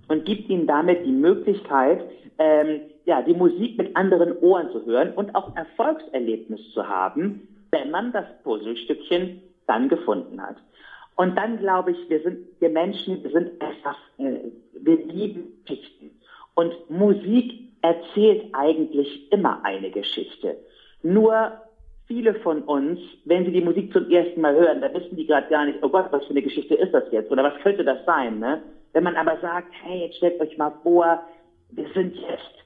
und 0.08 0.24
gibt 0.24 0.48
ihnen 0.48 0.66
damit 0.66 1.04
die 1.04 1.12
Möglichkeit, 1.12 2.00
ähm, 2.38 2.80
ja, 3.04 3.22
die 3.22 3.34
Musik 3.34 3.78
mit 3.78 3.96
anderen 3.96 4.36
Ohren 4.38 4.70
zu 4.70 4.84
hören 4.84 5.12
und 5.14 5.34
auch 5.34 5.54
Erfolgserlebnis 5.54 6.60
zu 6.72 6.88
haben, 6.88 7.48
wenn 7.72 7.90
man 7.90 8.12
das 8.12 8.26
Puzzlestückchen 8.44 9.42
dann 9.66 9.88
gefunden 9.88 10.40
hat. 10.40 10.56
Und 11.16 11.36
dann 11.36 11.58
glaube 11.58 11.92
ich, 11.92 12.08
wir 12.08 12.22
sind, 12.22 12.46
wir 12.60 12.70
Menschen, 12.70 13.22
sind 13.30 13.60
einfach, 13.60 13.98
äh, 14.18 14.50
wir 14.72 14.96
lieben 15.06 15.62
Geschichten. 15.64 16.10
Und 16.54 16.72
Musik 16.90 17.52
erzählt 17.82 18.46
eigentlich 18.52 19.30
immer 19.32 19.64
eine 19.64 19.90
Geschichte. 19.90 20.56
Nur 21.02 21.52
viele 22.06 22.34
von 22.36 22.62
uns, 22.62 23.00
wenn 23.24 23.44
sie 23.44 23.52
die 23.52 23.60
Musik 23.60 23.92
zum 23.92 24.10
ersten 24.10 24.40
Mal 24.40 24.54
hören, 24.54 24.80
da 24.80 24.92
wissen 24.94 25.16
die 25.16 25.26
gerade 25.26 25.48
gar 25.48 25.64
nicht, 25.64 25.78
oh 25.82 25.88
Gott, 25.88 26.06
was 26.10 26.24
für 26.24 26.30
eine 26.30 26.42
Geschichte 26.42 26.74
ist 26.74 26.92
das 26.92 27.04
jetzt 27.10 27.30
oder 27.30 27.42
was 27.42 27.60
könnte 27.62 27.84
das 27.84 28.04
sein. 28.04 28.38
Ne? 28.38 28.62
Wenn 28.92 29.04
man 29.04 29.16
aber 29.16 29.38
sagt, 29.40 29.72
hey, 29.82 30.04
jetzt 30.04 30.16
stellt 30.16 30.40
euch 30.40 30.56
mal 30.58 30.72
vor, 30.82 31.22
wir 31.70 31.86
sind 31.94 32.14
jetzt 32.14 32.62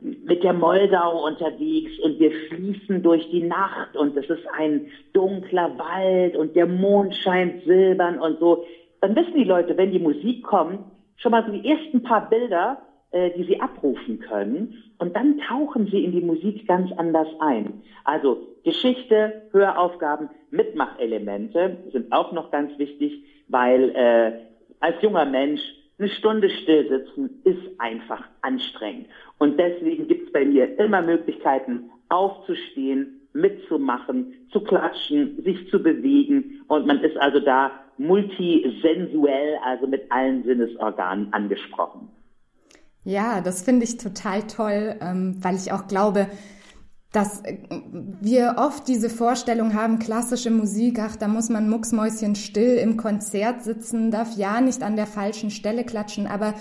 mit 0.00 0.44
der 0.44 0.52
Moldau 0.52 1.26
unterwegs 1.26 1.90
und 2.04 2.20
wir 2.20 2.30
fließen 2.30 3.02
durch 3.02 3.28
die 3.30 3.42
Nacht 3.42 3.96
und 3.96 4.16
es 4.16 4.30
ist 4.30 4.46
ein 4.56 4.86
dunkler 5.12 5.76
Wald 5.76 6.36
und 6.36 6.54
der 6.54 6.66
Mond 6.66 7.14
scheint 7.16 7.64
silbern 7.64 8.18
und 8.18 8.38
so, 8.38 8.64
dann 9.00 9.16
wissen 9.16 9.34
die 9.34 9.44
Leute, 9.44 9.76
wenn 9.76 9.90
die 9.90 9.98
Musik 9.98 10.44
kommt, 10.44 10.80
schon 11.16 11.32
mal 11.32 11.44
so 11.44 11.52
die 11.52 11.68
ersten 11.68 12.02
paar 12.02 12.28
Bilder, 12.28 12.78
äh, 13.10 13.30
die 13.36 13.44
sie 13.44 13.60
abrufen 13.60 14.20
können. 14.20 14.74
Und 14.98 15.14
dann 15.16 15.38
tauchen 15.38 15.86
sie 15.86 16.04
in 16.04 16.12
die 16.12 16.20
Musik 16.20 16.66
ganz 16.66 16.90
anders 16.96 17.28
ein. 17.40 17.82
Also 18.04 18.38
Geschichte, 18.64 19.42
Höraufgaben, 19.52 20.28
Mitmachelemente 20.50 21.78
sind 21.92 22.12
auch 22.12 22.32
noch 22.32 22.50
ganz 22.50 22.76
wichtig, 22.78 23.24
weil 23.48 23.90
äh, 23.90 24.32
als 24.80 25.00
junger 25.02 25.24
Mensch 25.24 25.60
eine 25.98 26.08
Stunde 26.10 26.48
still 26.50 26.88
sitzen 26.88 27.40
ist 27.44 27.80
einfach 27.80 28.22
anstrengend. 28.42 29.08
Und 29.38 29.58
deswegen 29.58 30.06
gibt 30.06 30.28
es 30.28 30.32
bei 30.32 30.44
mir 30.44 30.78
immer 30.78 31.02
Möglichkeiten, 31.02 31.90
aufzustehen, 32.08 33.28
mitzumachen, 33.32 34.34
zu 34.52 34.60
klatschen, 34.60 35.42
sich 35.42 35.68
zu 35.70 35.82
bewegen. 35.82 36.62
Und 36.68 36.86
man 36.86 37.00
ist 37.02 37.16
also 37.16 37.40
da 37.40 37.72
multisensuell, 37.98 39.58
also 39.64 39.86
mit 39.86 40.10
allen 40.10 40.44
Sinnesorganen 40.44 41.32
angesprochen. 41.32 42.08
Ja, 43.04 43.40
das 43.40 43.62
finde 43.62 43.84
ich 43.84 43.96
total 43.96 44.42
toll, 44.42 44.96
ähm, 45.00 45.36
weil 45.42 45.56
ich 45.56 45.72
auch 45.72 45.88
glaube, 45.88 46.28
dass 47.12 47.40
äh, 47.42 47.58
wir 48.20 48.56
oft 48.58 48.88
diese 48.88 49.10
Vorstellung 49.10 49.74
haben, 49.74 49.98
klassische 49.98 50.50
Musik, 50.50 50.98
ach, 51.00 51.16
da 51.16 51.28
muss 51.28 51.48
man 51.48 51.68
mucksmäuschen 51.68 52.34
still 52.34 52.76
im 52.76 52.96
Konzert 52.96 53.64
sitzen, 53.64 54.10
darf 54.10 54.36
ja 54.36 54.60
nicht 54.60 54.82
an 54.82 54.96
der 54.96 55.06
falschen 55.06 55.50
Stelle 55.50 55.84
klatschen, 55.84 56.26
aber 56.26 56.54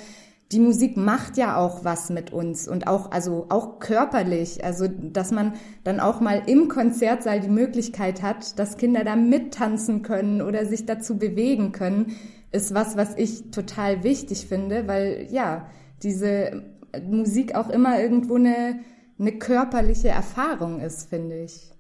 die 0.53 0.59
Musik 0.59 0.95
macht 0.95 1.35
ja 1.35 1.57
auch 1.57 1.83
was 1.83 2.09
mit 2.09 2.31
uns 2.31 2.69
und 2.69 2.87
auch, 2.87 3.11
also 3.11 3.47
auch 3.49 3.79
körperlich, 3.79 4.63
also 4.63 4.87
dass 4.87 5.31
man 5.31 5.53
dann 5.83 5.99
auch 5.99 6.21
mal 6.21 6.43
im 6.45 6.69
Konzertsaal 6.69 7.41
die 7.41 7.49
Möglichkeit 7.49 8.21
hat, 8.21 8.57
dass 8.57 8.77
Kinder 8.77 9.03
da 9.03 9.17
mittanzen 9.17 10.03
können 10.03 10.41
oder 10.41 10.65
sich 10.65 10.85
dazu 10.85 11.17
bewegen 11.17 11.73
können, 11.73 12.15
ist 12.53 12.73
was, 12.73 12.95
was 12.95 13.15
ich 13.17 13.51
total 13.51 14.03
wichtig 14.03 14.47
finde, 14.47 14.87
weil 14.87 15.27
ja, 15.29 15.67
diese 16.01 16.63
Musik 17.05 17.55
auch 17.55 17.69
immer 17.69 17.99
irgendwo 17.99 18.35
eine, 18.35 18.79
eine 19.19 19.37
körperliche 19.39 20.09
Erfahrung 20.09 20.79
ist, 20.79 21.09
finde 21.09 21.43
ich. 21.43 21.71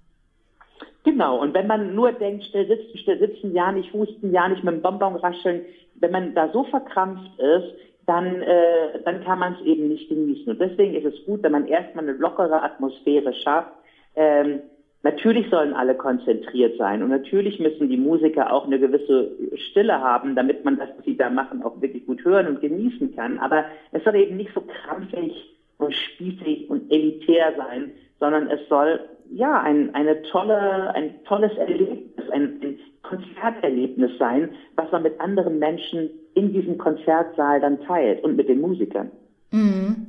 Genau, 1.03 1.39
und 1.39 1.53
wenn 1.53 1.67
man 1.67 1.95
nur 1.95 2.11
denkt, 2.11 2.43
still 2.43 2.67
sitzen, 2.67 2.97
still 2.97 3.19
sitzen, 3.19 3.53
ja 3.53 3.71
nicht 3.71 3.93
husten, 3.93 4.31
ja 4.31 4.47
nicht 4.49 4.63
mit 4.63 4.75
dem 4.75 4.81
Bonbon 4.81 5.15
rascheln, 5.15 5.61
wenn 5.95 6.11
man 6.11 6.35
da 6.35 6.51
so 6.51 6.65
verkrampft 6.65 7.39
ist, 7.39 7.73
dann, 8.05 8.41
äh, 8.41 9.01
dann 9.05 9.23
kann 9.23 9.39
man 9.39 9.53
es 9.53 9.61
eben 9.61 9.87
nicht 9.87 10.09
genießen. 10.09 10.47
Und 10.47 10.59
deswegen 10.59 10.95
ist 10.95 11.05
es 11.05 11.25
gut, 11.25 11.43
wenn 11.43 11.51
man 11.51 11.67
erstmal 11.67 12.07
eine 12.07 12.17
lockere 12.17 12.61
Atmosphäre 12.61 13.33
schafft, 13.33 13.71
ähm, 14.15 14.61
Natürlich 15.03 15.49
sollen 15.49 15.73
alle 15.73 15.95
konzentriert 15.95 16.77
sein 16.77 17.03
und 17.03 17.09
natürlich 17.09 17.59
müssen 17.59 17.87
die 17.87 17.97
Musiker 17.97 18.51
auch 18.51 18.65
eine 18.65 18.79
gewisse 18.79 19.31
Stille 19.55 20.01
haben, 20.01 20.35
damit 20.35 20.65
man 20.65 20.77
das, 20.77 20.89
was 20.97 21.05
sie 21.05 21.15
da 21.15 21.29
machen, 21.29 21.63
auch 21.63 21.79
wirklich 21.81 22.05
gut 22.05 22.25
hören 22.25 22.47
und 22.47 22.61
genießen 22.61 23.15
kann. 23.15 23.37
Aber 23.37 23.65
es 23.91 24.03
soll 24.03 24.15
eben 24.15 24.37
nicht 24.37 24.49
so 24.53 24.61
krampfig 24.61 25.31
und 25.77 25.93
spießig 25.93 26.69
und 26.69 26.91
elitär 26.91 27.53
sein, 27.57 27.91
sondern 28.19 28.49
es 28.49 28.67
soll 28.67 28.99
ja 29.31 29.61
ein, 29.61 29.93
eine 29.93 30.21
tolle, 30.23 30.93
ein 30.95 31.23
tolles 31.25 31.55
Erlebnis, 31.57 32.29
ein, 32.31 32.59
ein 32.61 32.79
Konzerterlebnis 33.03 34.11
sein, 34.17 34.49
was 34.75 34.91
man 34.91 35.03
mit 35.03 35.19
anderen 35.19 35.59
Menschen 35.59 36.09
in 36.33 36.53
diesem 36.53 36.77
Konzertsaal 36.77 37.59
dann 37.59 37.79
teilt 37.81 38.23
und 38.23 38.35
mit 38.35 38.49
den 38.49 38.61
Musikern. 38.61 39.11
Mhm. 39.51 40.07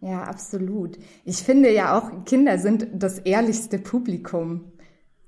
Ja, 0.00 0.22
absolut. 0.22 0.96
Ich 1.26 1.42
finde 1.42 1.70
ja 1.70 1.98
auch, 1.98 2.24
Kinder 2.24 2.56
sind 2.58 2.88
das 2.94 3.18
ehrlichste 3.18 3.78
Publikum. 3.78 4.72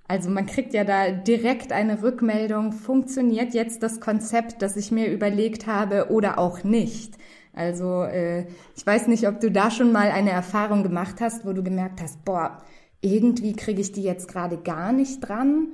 Also 0.08 0.30
man 0.30 0.46
kriegt 0.46 0.74
ja 0.74 0.84
da 0.84 1.10
direkt 1.10 1.72
eine 1.72 2.02
Rückmeldung, 2.02 2.72
funktioniert 2.72 3.54
jetzt 3.54 3.82
das 3.82 4.00
Konzept, 4.00 4.62
das 4.62 4.76
ich 4.76 4.90
mir 4.90 5.10
überlegt 5.10 5.66
habe 5.66 6.10
oder 6.10 6.38
auch 6.38 6.64
nicht. 6.64 7.14
Also 7.54 8.04
äh, 8.04 8.46
ich 8.76 8.86
weiß 8.86 9.08
nicht, 9.08 9.28
ob 9.28 9.40
du 9.40 9.50
da 9.50 9.70
schon 9.70 9.92
mal 9.92 10.10
eine 10.10 10.30
Erfahrung 10.30 10.82
gemacht 10.82 11.16
hast, 11.20 11.46
wo 11.46 11.52
du 11.52 11.62
gemerkt 11.62 12.00
hast, 12.00 12.24
boah, 12.24 12.58
irgendwie 13.02 13.54
kriege 13.54 13.80
ich 13.80 13.92
die 13.92 14.02
jetzt 14.02 14.28
gerade 14.28 14.56
gar 14.56 14.92
nicht 14.92 15.20
dran. 15.20 15.68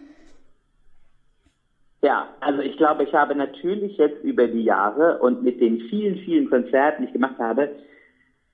Ja, 2.03 2.29
also 2.41 2.63
ich 2.63 2.77
glaube, 2.77 3.05
ich 3.05 3.13
habe 3.13 3.35
natürlich 3.35 3.97
jetzt 3.97 4.23
über 4.23 4.47
die 4.47 4.63
Jahre 4.63 5.19
und 5.19 5.43
mit 5.43 5.61
den 5.61 5.81
vielen, 5.89 6.19
vielen 6.25 6.49
Konzerten, 6.49 7.03
die 7.03 7.09
ich 7.09 7.13
gemacht 7.13 7.39
habe, 7.39 7.71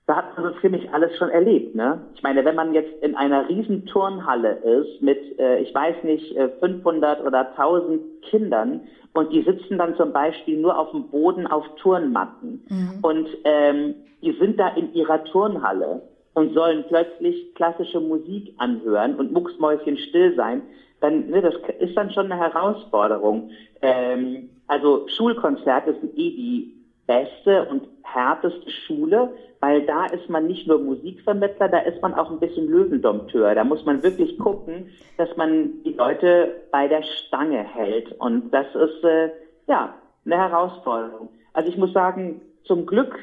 da 0.06 0.16
hat 0.16 0.36
man 0.36 0.52
so 0.52 0.60
ziemlich 0.60 0.92
alles 0.92 1.16
schon 1.16 1.30
erlebt. 1.30 1.74
Ne? 1.74 2.00
Ich 2.14 2.22
meine, 2.22 2.44
wenn 2.44 2.54
man 2.54 2.74
jetzt 2.74 3.02
in 3.02 3.14
einer 3.14 3.48
riesen 3.48 3.86
Turnhalle 3.86 4.52
ist 4.52 5.00
mit, 5.00 5.38
äh, 5.38 5.60
ich 5.60 5.74
weiß 5.74 6.04
nicht, 6.04 6.36
500 6.60 7.20
äh, 7.20 7.22
oder 7.22 7.50
1000 7.50 8.22
Kindern 8.22 8.82
und 9.14 9.32
die 9.32 9.42
sitzen 9.42 9.78
dann 9.78 9.96
zum 9.96 10.12
Beispiel 10.12 10.58
nur 10.60 10.78
auf 10.78 10.90
dem 10.90 11.08
Boden 11.08 11.46
auf 11.46 11.64
Turnmatten 11.76 12.64
mhm. 12.68 12.98
und 13.00 13.28
ähm, 13.44 13.94
die 14.20 14.32
sind 14.32 14.60
da 14.60 14.68
in 14.68 14.92
ihrer 14.92 15.24
Turnhalle 15.24 16.02
und 16.34 16.52
sollen 16.52 16.84
plötzlich 16.88 17.54
klassische 17.54 18.00
Musik 18.00 18.54
anhören 18.58 19.14
und 19.14 19.32
mucksmäuschen 19.32 19.96
still 19.96 20.34
sein, 20.34 20.62
dann 21.00 21.28
ne, 21.28 21.40
das 21.40 21.54
ist 21.78 21.96
dann 21.96 22.10
schon 22.10 22.30
eine 22.30 22.40
Herausforderung. 22.40 23.50
Ähm, 23.80 24.50
also 24.66 25.06
Schulkonzerte 25.08 25.94
sind 26.00 26.12
eh 26.18 26.30
die 26.30 26.74
beste 27.06 27.64
und 27.66 27.86
härteste 28.02 28.70
Schule, 28.70 29.30
weil 29.60 29.82
da 29.86 30.06
ist 30.06 30.28
man 30.28 30.46
nicht 30.46 30.66
nur 30.66 30.78
Musikvermittler, 30.78 31.68
da 31.68 31.78
ist 31.80 32.00
man 32.02 32.14
auch 32.14 32.30
ein 32.30 32.38
bisschen 32.38 32.68
Löwendompteur. 32.68 33.54
Da 33.54 33.64
muss 33.64 33.84
man 33.84 34.02
wirklich 34.02 34.38
gucken, 34.38 34.90
dass 35.16 35.34
man 35.36 35.82
die 35.84 35.94
Leute 35.94 36.62
bei 36.70 36.88
der 36.88 37.02
Stange 37.02 37.62
hält. 37.62 38.12
Und 38.20 38.50
das 38.52 38.66
ist 38.74 39.04
äh, 39.04 39.30
ja 39.66 39.94
eine 40.24 40.36
Herausforderung. 40.36 41.28
Also 41.52 41.68
ich 41.68 41.76
muss 41.76 41.92
sagen, 41.92 42.40
zum 42.64 42.86
Glück 42.86 43.18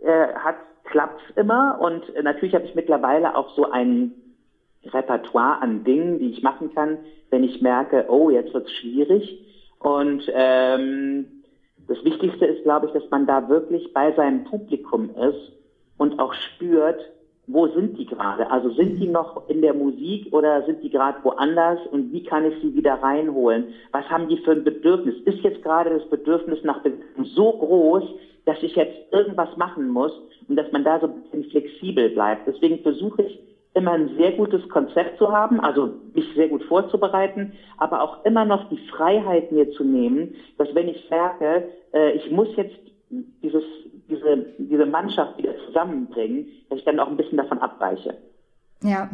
äh, 0.00 0.28
hat 0.34 0.56
klappt's 0.84 1.22
immer 1.36 1.78
und 1.80 2.14
äh, 2.14 2.22
natürlich 2.22 2.54
habe 2.54 2.64
ich 2.64 2.74
mittlerweile 2.74 3.36
auch 3.36 3.54
so 3.56 3.70
ein 3.70 4.12
Repertoire 4.84 5.62
an 5.62 5.84
Dingen, 5.84 6.18
die 6.18 6.30
ich 6.30 6.42
machen 6.42 6.74
kann, 6.74 6.98
wenn 7.30 7.44
ich 7.44 7.62
merke, 7.62 8.06
oh, 8.08 8.30
jetzt 8.30 8.52
wird's 8.52 8.72
schwierig. 8.72 9.38
Und 9.78 10.22
ähm, 10.32 11.26
das 11.88 12.04
Wichtigste 12.04 12.46
ist, 12.46 12.62
glaube 12.62 12.86
ich, 12.86 12.92
dass 12.92 13.08
man 13.10 13.26
da 13.26 13.48
wirklich 13.48 13.92
bei 13.92 14.12
seinem 14.12 14.44
Publikum 14.44 15.10
ist 15.10 15.52
und 15.98 16.18
auch 16.18 16.32
spürt, 16.34 17.00
wo 17.48 17.66
sind 17.68 17.98
die 17.98 18.06
gerade? 18.06 18.50
Also 18.50 18.70
sind 18.70 19.00
die 19.00 19.08
noch 19.08 19.48
in 19.48 19.62
der 19.62 19.74
Musik 19.74 20.32
oder 20.32 20.62
sind 20.64 20.82
die 20.82 20.90
gerade 20.90 21.18
woanders 21.24 21.80
und 21.90 22.12
wie 22.12 22.22
kann 22.22 22.44
ich 22.44 22.54
sie 22.62 22.74
wieder 22.74 22.94
reinholen? 22.94 23.74
Was 23.90 24.08
haben 24.08 24.28
die 24.28 24.38
für 24.38 24.52
ein 24.52 24.64
Bedürfnis? 24.64 25.16
Ist 25.24 25.42
jetzt 25.42 25.62
gerade 25.62 25.90
das 25.90 26.08
Bedürfnis 26.08 26.62
nach 26.62 26.82
Bewegung 26.82 27.24
so 27.24 27.52
groß, 27.52 28.04
dass 28.44 28.62
ich 28.62 28.76
jetzt 28.76 29.12
irgendwas 29.12 29.56
machen 29.56 29.88
muss 29.88 30.12
und 30.48 30.56
dass 30.56 30.70
man 30.72 30.84
da 30.84 31.00
so 31.00 31.06
ein 31.06 31.22
bisschen 31.22 31.44
flexibel 31.50 32.10
bleibt? 32.10 32.46
Deswegen 32.46 32.78
versuche 32.78 33.22
ich 33.22 33.40
immer 33.74 33.92
ein 33.92 34.10
sehr 34.16 34.32
gutes 34.32 34.68
Konzept 34.68 35.18
zu 35.18 35.32
haben, 35.32 35.60
also 35.60 35.94
mich 36.14 36.26
sehr 36.34 36.48
gut 36.48 36.62
vorzubereiten, 36.64 37.52
aber 37.78 38.02
auch 38.02 38.24
immer 38.24 38.44
noch 38.44 38.68
die 38.68 38.80
Freiheit 38.90 39.50
mir 39.50 39.70
zu 39.72 39.84
nehmen, 39.84 40.34
dass 40.58 40.74
wenn 40.74 40.88
ich 40.88 41.08
merke, 41.08 41.68
äh, 41.92 42.12
ich 42.12 42.30
muss 42.30 42.48
jetzt 42.56 42.76
dieses, 43.42 43.64
diese, 44.08 44.46
diese 44.58 44.86
Mannschaft 44.86 45.38
wieder 45.38 45.54
zusammenbringen, 45.66 46.46
dass 46.68 46.78
ich 46.80 46.84
dann 46.84 47.00
auch 47.00 47.08
ein 47.08 47.16
bisschen 47.16 47.38
davon 47.38 47.58
abweiche. 47.58 48.16
Ja, 48.82 49.10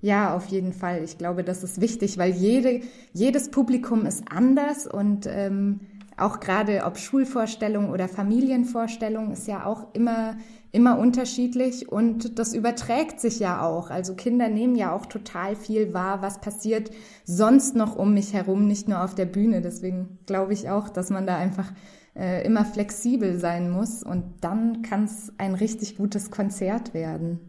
ja, 0.00 0.36
auf 0.36 0.46
jeden 0.46 0.72
Fall. 0.72 1.02
Ich 1.02 1.18
glaube, 1.18 1.42
das 1.42 1.64
ist 1.64 1.80
wichtig, 1.80 2.18
weil 2.18 2.30
jede, 2.30 2.80
jedes 3.12 3.50
Publikum 3.50 4.06
ist 4.06 4.24
anders 4.30 4.86
und 4.86 5.26
ähm, 5.26 5.80
auch 6.18 6.40
gerade 6.40 6.84
ob 6.84 6.98
Schulvorstellung 6.98 7.90
oder 7.90 8.08
Familienvorstellung 8.08 9.32
ist 9.32 9.46
ja 9.46 9.64
auch 9.64 9.94
immer 9.94 10.36
immer 10.70 10.98
unterschiedlich 10.98 11.90
und 11.90 12.38
das 12.38 12.54
überträgt 12.54 13.20
sich 13.20 13.38
ja 13.38 13.62
auch. 13.62 13.90
Also 13.90 14.14
Kinder 14.14 14.48
nehmen 14.48 14.74
ja 14.74 14.92
auch 14.92 15.06
total 15.06 15.56
viel 15.56 15.94
wahr, 15.94 16.20
was 16.20 16.40
passiert 16.40 16.90
sonst 17.24 17.74
noch 17.74 17.96
um 17.96 18.12
mich 18.14 18.34
herum, 18.34 18.66
nicht 18.66 18.88
nur 18.88 19.02
auf 19.02 19.14
der 19.14 19.24
Bühne. 19.24 19.62
Deswegen 19.62 20.18
glaube 20.26 20.52
ich 20.52 20.68
auch, 20.68 20.90
dass 20.90 21.10
man 21.10 21.26
da 21.26 21.36
einfach 21.36 21.72
äh, 22.14 22.44
immer 22.44 22.64
flexibel 22.64 23.38
sein 23.38 23.70
muss 23.70 24.02
und 24.02 24.24
dann 24.42 24.82
kann 24.82 25.04
es 25.04 25.32
ein 25.38 25.54
richtig 25.54 25.96
gutes 25.96 26.30
Konzert 26.30 26.92
werden. 26.92 27.47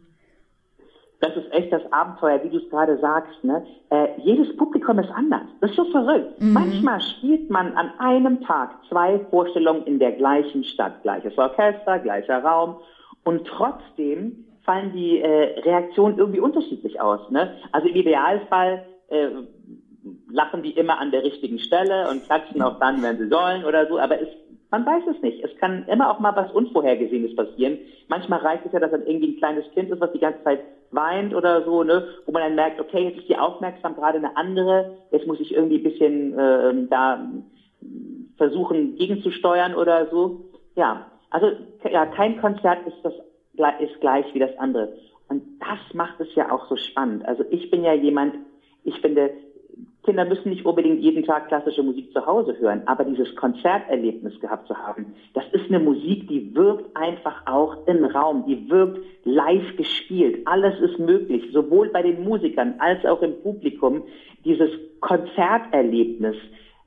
Das 1.21 1.35
ist 1.35 1.51
echt 1.51 1.71
das 1.73 1.81
Abenteuer, 1.91 2.41
wie 2.43 2.49
du 2.49 2.57
es 2.57 2.69
gerade 2.69 2.97
sagst. 2.99 3.43
Ne? 3.43 3.65
Äh, 3.89 4.07
jedes 4.21 4.55
Publikum 4.55 4.99
ist 4.99 5.09
anders. 5.11 5.43
Das 5.59 5.71
ist 5.71 5.75
so 5.75 5.85
verrückt. 5.85 6.41
Mhm. 6.41 6.53
Manchmal 6.53 7.01
spielt 7.01 7.49
man 7.49 7.73
an 7.73 7.91
einem 7.99 8.41
Tag 8.41 8.71
zwei 8.87 9.19
Vorstellungen 9.29 9.83
in 9.83 9.99
der 9.99 10.13
gleichen 10.13 10.63
Stadt. 10.63 11.01
Gleiches 11.03 11.37
Orchester, 11.37 11.99
gleicher 11.99 12.41
Raum. 12.43 12.77
Und 13.25 13.45
trotzdem 13.47 14.45
fallen 14.63 14.93
die 14.93 15.19
äh, 15.19 15.59
Reaktionen 15.61 16.17
irgendwie 16.17 16.39
unterschiedlich 16.39 17.01
aus. 17.01 17.29
Ne? 17.31 17.53
Also 17.73 17.89
im 17.89 17.95
Idealfall 17.95 18.85
äh, 19.09 19.27
lachen 20.31 20.63
die 20.63 20.71
immer 20.71 20.99
an 20.99 21.11
der 21.11 21.23
richtigen 21.23 21.59
Stelle 21.59 22.09
und 22.09 22.23
klatschen 22.23 22.61
auch 22.61 22.79
dann, 22.79 23.01
wenn 23.01 23.17
sie 23.17 23.27
sollen 23.27 23.65
oder 23.65 23.87
so. 23.87 23.99
Aber 23.99 24.21
es 24.21 24.29
man 24.71 24.85
weiß 24.85 25.03
es 25.15 25.21
nicht. 25.21 25.43
Es 25.43 25.55
kann 25.57 25.87
immer 25.87 26.11
auch 26.11 26.19
mal 26.19 26.35
was 26.35 26.51
Unvorhergesehenes 26.51 27.35
passieren. 27.35 27.79
Manchmal 28.07 28.39
reicht 28.39 28.65
es 28.65 28.71
ja, 28.71 28.79
dass 28.79 28.91
dann 28.91 29.05
irgendwie 29.05 29.33
ein 29.33 29.37
kleines 29.37 29.69
Kind 29.71 29.89
ist, 29.89 29.99
was 29.99 30.11
die 30.11 30.19
ganze 30.19 30.43
Zeit 30.43 30.61
weint 30.91 31.33
oder 31.33 31.63
so, 31.65 31.83
ne, 31.83 32.07
wo 32.25 32.31
man 32.31 32.43
dann 32.43 32.55
merkt, 32.55 32.79
okay, 32.79 33.05
jetzt 33.05 33.19
ist 33.19 33.29
die 33.29 33.37
Aufmerksam 33.37 33.95
gerade 33.95 34.17
eine 34.17 34.35
andere, 34.37 34.97
jetzt 35.11 35.27
muss 35.27 35.39
ich 35.39 35.53
irgendwie 35.53 35.77
ein 35.77 35.83
bisschen 35.83 36.37
äh, 36.37 36.87
da 36.89 37.27
versuchen 38.37 38.95
gegenzusteuern 38.95 39.75
oder 39.75 40.07
so. 40.09 40.45
Ja, 40.75 41.05
also 41.29 41.51
ja, 41.91 42.05
kein 42.07 42.39
Konzert 42.39 42.87
ist 42.87 42.97
das 43.03 43.13
ist 43.79 43.99
gleich 43.99 44.25
wie 44.33 44.39
das 44.39 44.57
andere. 44.57 44.93
Und 45.27 45.43
das 45.59 45.93
macht 45.93 46.19
es 46.19 46.33
ja 46.35 46.51
auch 46.51 46.67
so 46.69 46.75
spannend. 46.75 47.25
Also 47.25 47.43
ich 47.49 47.69
bin 47.69 47.83
ja 47.83 47.93
jemand, 47.93 48.35
ich 48.83 48.99
finde, 49.01 49.31
Kinder 50.09 50.25
müssen 50.25 50.49
nicht 50.49 50.65
unbedingt 50.65 51.01
jeden 51.01 51.23
Tag 51.23 51.49
klassische 51.49 51.83
Musik 51.83 52.11
zu 52.11 52.25
Hause 52.25 52.57
hören, 52.57 52.81
aber 52.87 53.05
dieses 53.05 53.35
Konzerterlebnis 53.35 54.39
gehabt 54.39 54.67
zu 54.67 54.75
haben, 54.75 55.13
das 55.35 55.43
ist 55.51 55.69
eine 55.69 55.79
Musik, 55.79 56.27
die 56.27 56.55
wirkt 56.55 56.97
einfach 56.97 57.45
auch 57.45 57.85
im 57.85 58.03
Raum, 58.05 58.43
die 58.47 58.67
wirkt 58.71 59.05
live 59.23 59.77
gespielt. 59.77 60.41
Alles 60.45 60.79
ist 60.81 60.97
möglich, 60.97 61.43
sowohl 61.53 61.89
bei 61.89 62.01
den 62.01 62.23
Musikern 62.23 62.73
als 62.79 63.05
auch 63.05 63.21
im 63.21 63.39
Publikum. 63.43 64.01
Dieses 64.45 64.71
Konzerterlebnis, 64.99 66.37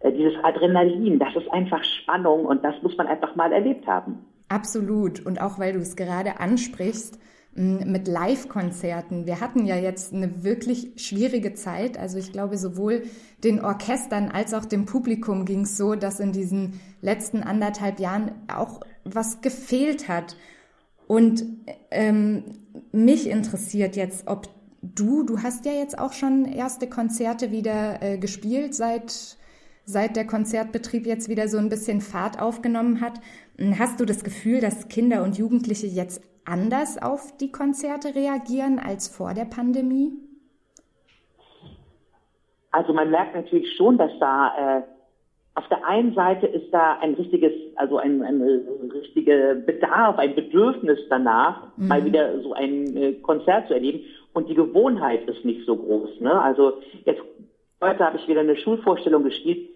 äh, 0.00 0.11
dieses 0.11 0.35
Adrenalin, 0.42 1.20
das 1.20 1.37
ist 1.37 1.48
einfach 1.52 1.85
Spannung 1.85 2.44
und 2.44 2.64
das 2.64 2.74
muss 2.82 2.96
man 2.96 3.06
einfach 3.06 3.37
mal 3.37 3.52
erlebt 3.52 3.87
haben. 3.87 4.26
Absolut. 4.48 5.24
Und 5.24 5.40
auch 5.40 5.61
weil 5.61 5.74
du 5.74 5.78
es 5.78 5.94
gerade 5.94 6.40
ansprichst, 6.40 7.20
mit 7.54 8.08
Live-Konzerten. 8.08 9.26
Wir 9.26 9.40
hatten 9.40 9.66
ja 9.66 9.76
jetzt 9.76 10.14
eine 10.14 10.42
wirklich 10.42 10.92
schwierige 10.96 11.52
Zeit. 11.52 11.98
Also 11.98 12.16
ich 12.16 12.32
glaube, 12.32 12.56
sowohl 12.56 13.02
den 13.44 13.62
Orchestern 13.62 14.30
als 14.30 14.54
auch 14.54 14.64
dem 14.64 14.86
Publikum 14.86 15.44
ging 15.44 15.62
es 15.62 15.76
so, 15.76 15.94
dass 15.94 16.18
in 16.18 16.32
diesen 16.32 16.80
letzten 17.02 17.42
anderthalb 17.42 18.00
Jahren 18.00 18.32
auch 18.48 18.80
was 19.04 19.42
gefehlt 19.42 20.08
hat. 20.08 20.36
Und 21.06 21.44
ähm, 21.90 22.44
mich 22.90 23.28
interessiert 23.28 23.96
jetzt, 23.96 24.28
ob 24.28 24.48
du, 24.80 25.22
du 25.22 25.42
hast 25.42 25.66
ja 25.66 25.72
jetzt 25.72 25.98
auch 25.98 26.14
schon 26.14 26.46
erste 26.46 26.86
Konzerte 26.88 27.50
wieder 27.50 28.02
äh, 28.02 28.16
gespielt, 28.16 28.74
seit, 28.74 29.36
seit 29.84 30.16
der 30.16 30.26
Konzertbetrieb 30.26 31.06
jetzt 31.06 31.28
wieder 31.28 31.48
so 31.48 31.58
ein 31.58 31.68
bisschen 31.68 32.00
Fahrt 32.00 32.40
aufgenommen 32.40 33.02
hat. 33.02 33.20
Hast 33.79 34.01
du 34.01 34.05
das 34.05 34.25
Gefühl, 34.25 34.61
dass 34.61 34.88
Kinder 34.88 35.22
und 35.22 35.38
Jugendliche 35.38 35.87
jetzt 35.87 36.20
anders 36.44 37.01
auf 37.01 37.37
die 37.37 37.53
Konzerte 37.53 38.14
reagieren 38.14 38.81
als 38.81 39.07
vor 39.07 39.35
der 39.35 39.44
Pandemie? 39.44 40.11
Also 42.72 42.92
man 42.92 43.11
merkt 43.11 43.37
natürlich 43.37 43.77
schon, 43.77 43.98
dass 43.98 44.11
da 44.18 44.79
äh, 44.79 44.83
auf 45.55 45.68
der 45.68 45.87
einen 45.87 46.12
Seite 46.14 46.46
ist 46.46 46.72
da 46.72 46.98
ein 47.01 47.14
richtiges, 47.14 47.53
also 47.77 47.98
ein, 47.98 48.22
ein 48.22 48.42
richtiger 48.92 49.55
Bedarf, 49.55 50.18
ein 50.18 50.35
Bedürfnis 50.35 50.98
danach, 51.09 51.77
mhm. 51.77 51.88
mal 51.88 52.05
wieder 52.05 52.40
so 52.40 52.55
ein 52.55 52.96
äh, 52.96 53.12
Konzert 53.14 53.68
zu 53.68 53.75
erleben. 53.75 54.01
Und 54.33 54.48
die 54.48 54.55
Gewohnheit 54.55 55.29
ist 55.29 55.44
nicht 55.44 55.64
so 55.66 55.77
groß. 55.77 56.20
Ne? 56.20 56.33
Also 56.33 56.79
jetzt 57.05 57.20
heute 57.81 58.05
habe 58.05 58.16
ich 58.16 58.27
wieder 58.27 58.40
eine 58.40 58.57
Schulvorstellung 58.57 59.22
gespielt 59.22 59.71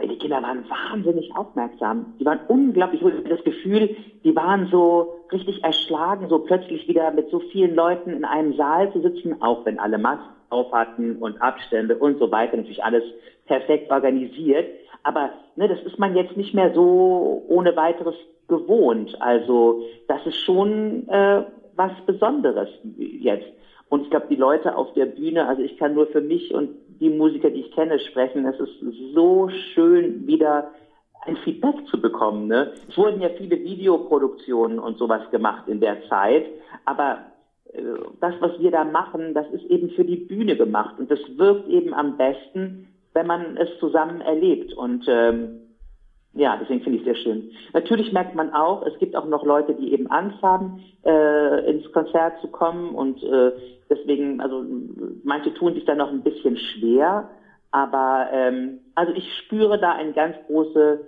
die 0.00 0.18
Kinder 0.18 0.42
waren 0.42 0.64
wahnsinnig 0.68 1.34
aufmerksam. 1.36 2.14
Die 2.18 2.24
waren 2.24 2.40
unglaublich, 2.48 3.02
ich 3.02 3.06
hatte 3.06 3.28
das 3.28 3.44
Gefühl, 3.44 3.94
die 4.24 4.34
waren 4.34 4.68
so 4.70 5.14
richtig 5.30 5.62
erschlagen, 5.62 6.28
so 6.28 6.38
plötzlich 6.38 6.88
wieder 6.88 7.10
mit 7.10 7.30
so 7.30 7.40
vielen 7.40 7.74
Leuten 7.74 8.10
in 8.10 8.24
einem 8.24 8.54
Saal 8.56 8.92
zu 8.92 9.00
sitzen, 9.00 9.42
auch 9.42 9.64
wenn 9.66 9.78
alle 9.78 9.98
Masken 9.98 10.32
auf 10.48 10.72
hatten 10.72 11.16
und 11.16 11.40
Abstände 11.40 11.96
und 11.96 12.18
so 12.18 12.30
weiter, 12.30 12.56
natürlich 12.56 12.84
alles 12.84 13.04
perfekt 13.46 13.90
organisiert. 13.90 14.66
Aber 15.02 15.30
ne, 15.56 15.68
das 15.68 15.82
ist 15.82 15.98
man 15.98 16.16
jetzt 16.16 16.36
nicht 16.36 16.54
mehr 16.54 16.72
so 16.74 17.42
ohne 17.48 17.74
weiteres 17.76 18.14
gewohnt. 18.48 19.20
Also 19.20 19.82
das 20.08 20.24
ist 20.26 20.36
schon 20.36 21.08
äh, 21.08 21.42
was 21.74 21.92
Besonderes 22.06 22.68
jetzt. 22.98 23.46
Und 23.88 24.02
ich 24.02 24.10
glaube, 24.10 24.26
die 24.30 24.36
Leute 24.36 24.76
auf 24.76 24.92
der 24.94 25.06
Bühne, 25.06 25.46
also 25.46 25.62
ich 25.62 25.76
kann 25.76 25.94
nur 25.94 26.06
für 26.06 26.20
mich 26.20 26.54
und 26.54 26.70
die 27.02 27.10
Musiker, 27.10 27.50
die 27.50 27.60
ich 27.60 27.72
kenne, 27.72 27.98
sprechen. 27.98 28.46
Es 28.46 28.58
ist 28.60 28.80
so 29.12 29.48
schön, 29.74 30.26
wieder 30.26 30.70
ein 31.26 31.36
Feedback 31.38 31.86
zu 31.88 32.00
bekommen. 32.00 32.46
Ne? 32.46 32.72
Es 32.88 32.96
wurden 32.96 33.20
ja 33.20 33.28
viele 33.36 33.58
Videoproduktionen 33.62 34.78
und 34.78 34.98
sowas 34.98 35.22
gemacht 35.30 35.68
in 35.68 35.80
der 35.80 36.08
Zeit, 36.08 36.46
aber 36.84 37.18
äh, 37.72 37.82
das, 38.20 38.34
was 38.40 38.58
wir 38.60 38.70
da 38.70 38.84
machen, 38.84 39.34
das 39.34 39.46
ist 39.50 39.64
eben 39.64 39.90
für 39.90 40.04
die 40.04 40.16
Bühne 40.16 40.56
gemacht 40.56 40.98
und 40.98 41.10
das 41.10 41.20
wirkt 41.36 41.68
eben 41.68 41.92
am 41.92 42.16
besten, 42.16 42.88
wenn 43.14 43.26
man 43.26 43.56
es 43.56 43.68
zusammen 43.78 44.20
erlebt. 44.20 44.72
Und 44.72 45.04
ähm, 45.08 45.61
ja, 46.34 46.56
deswegen 46.60 46.82
finde 46.82 46.98
ich 46.98 47.06
es 47.06 47.14
sehr 47.14 47.22
schön. 47.22 47.50
Natürlich 47.74 48.12
merkt 48.12 48.34
man 48.34 48.52
auch, 48.52 48.86
es 48.86 48.98
gibt 48.98 49.14
auch 49.16 49.26
noch 49.26 49.44
Leute, 49.44 49.74
die 49.74 49.92
eben 49.92 50.06
Angst 50.10 50.40
haben, 50.42 50.82
äh, 51.04 51.70
ins 51.70 51.90
Konzert 51.92 52.40
zu 52.40 52.48
kommen 52.48 52.94
und 52.94 53.22
äh, 53.22 53.52
deswegen, 53.90 54.40
also 54.40 54.64
manche 55.24 55.52
tun 55.54 55.74
sich 55.74 55.84
da 55.84 55.94
noch 55.94 56.10
ein 56.10 56.22
bisschen 56.22 56.56
schwer, 56.56 57.28
aber 57.70 58.28
ähm, 58.32 58.80
also 58.94 59.12
ich 59.12 59.30
spüre 59.44 59.78
da 59.78 59.92
eine 59.92 60.12
ganz 60.12 60.36
große 60.46 61.00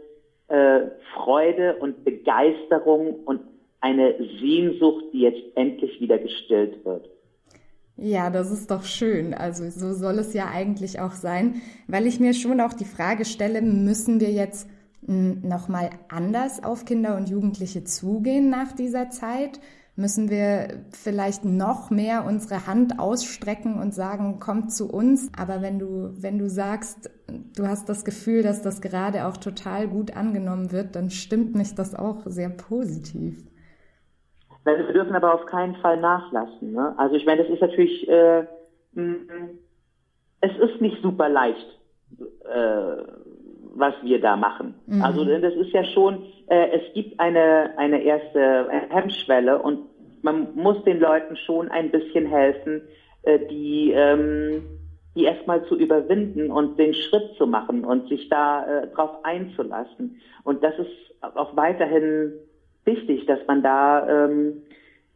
äh, 0.49 0.81
Freude 1.15 1.77
und 1.77 2.05
Begeisterung 2.05 3.15
und 3.25 3.41
eine 3.81 4.15
Sehnsucht, 4.41 5.05
die 5.13 5.21
jetzt 5.21 5.43
endlich 5.57 6.01
wieder 6.01 6.19
gestillt 6.19 6.85
wird. 6.85 7.09
Ja, 7.97 8.29
das 8.29 8.51
ist 8.51 8.71
doch 8.71 8.83
schön. 8.83 9.35
Also 9.35 9.71
so 9.71 9.93
soll 9.93 10.19
es 10.19 10.35
ja 10.35 10.49
eigentlich 10.53 11.01
auch 11.01 11.13
sein, 11.13 11.63
weil 11.87 12.07
ich 12.07 12.19
mir 12.19 12.35
schon 12.35 12.61
auch 12.61 12.73
die 12.73 12.85
Frage 12.85 13.25
stelle, 13.25 13.63
müssen 13.63 14.21
wir 14.21 14.31
jetzt 14.31 14.69
nochmal 15.07 15.91
anders 16.09 16.63
auf 16.63 16.85
Kinder 16.85 17.17
und 17.17 17.29
Jugendliche 17.29 17.85
zugehen 17.85 18.51
nach 18.51 18.73
dieser 18.73 19.11
Zeit? 19.11 19.61
Müssen 19.97 20.29
wir 20.29 20.85
vielleicht 20.91 21.45
noch 21.45 21.91
mehr 21.91 22.25
unsere 22.27 22.67
Hand 22.67 22.99
ausstrecken 22.99 23.81
und 23.81 23.95
sagen, 23.95 24.41
kommt 24.41 24.73
zu 24.73 24.91
uns? 24.91 25.31
Aber 25.39 25.63
wenn 25.63 25.79
du, 25.79 26.11
wenn 26.21 26.39
du 26.39 26.49
sagst, 26.49 27.11
du 27.57 27.67
hast 27.67 27.89
das 27.89 28.05
Gefühl, 28.05 28.43
dass 28.43 28.61
das 28.61 28.81
gerade 28.81 29.27
auch 29.27 29.37
total 29.37 29.87
gut 29.87 30.17
angenommen 30.17 30.73
wird, 30.73 30.97
dann 30.97 31.11
stimmt 31.11 31.55
mich 31.55 31.77
das 31.77 31.95
auch 31.95 32.23
sehr 32.27 32.49
positiv. 32.49 33.45
Wir 34.65 34.93
dürfen 34.93 35.15
aber 35.15 35.35
auf 35.35 35.47
keinen 35.47 35.77
Fall 35.77 36.01
nachlassen. 36.01 36.73
Ne? 36.73 36.95
Also 36.97 37.15
ich 37.15 37.27
meine, 37.27 37.43
das 37.43 37.53
ist 37.53 37.61
natürlich 37.61 38.09
äh, 38.09 38.45
es 40.41 40.59
ist 40.59 40.81
nicht 40.81 41.01
super 41.03 41.29
leicht, 41.29 41.81
äh, 42.21 42.97
was 43.75 43.95
wir 44.03 44.21
da 44.21 44.37
machen. 44.37 44.75
Mhm. 44.87 45.03
Also 45.03 45.25
das 45.25 45.55
ist 45.55 45.73
ja 45.73 45.85
schon, 45.85 46.23
äh, 46.47 46.69
es 46.79 46.95
gibt 46.95 47.19
eine, 47.21 47.77
eine 47.77 48.03
erste 48.03 48.69
Hemmschwelle 48.91 49.61
und 49.61 49.81
man 50.23 50.55
muss 50.55 50.83
den 50.85 51.01
Leuten 51.01 51.37
schon 51.37 51.69
ein 51.69 51.91
bisschen 51.91 52.27
helfen, 52.27 52.83
äh, 53.23 53.39
die, 53.51 53.93
ähm, 53.93 54.63
die 55.15 55.25
erstmal 55.25 55.65
zu 55.67 55.77
überwinden 55.77 56.51
und 56.51 56.79
den 56.79 56.95
Schritt 56.95 57.35
zu 57.37 57.47
machen 57.47 57.85
und 57.85 58.09
sich 58.09 58.29
da 58.29 58.65
äh, 58.65 58.87
drauf 58.89 59.25
einzulassen. 59.25 60.21
Und 60.43 60.65
das 60.65 60.79
ist 60.79 60.91
auch 61.21 61.57
weiterhin 61.57 62.33
wichtig, 62.85 63.27
dass 63.27 63.39
man 63.47 63.63
da 63.63 64.27
ähm, 64.27 64.63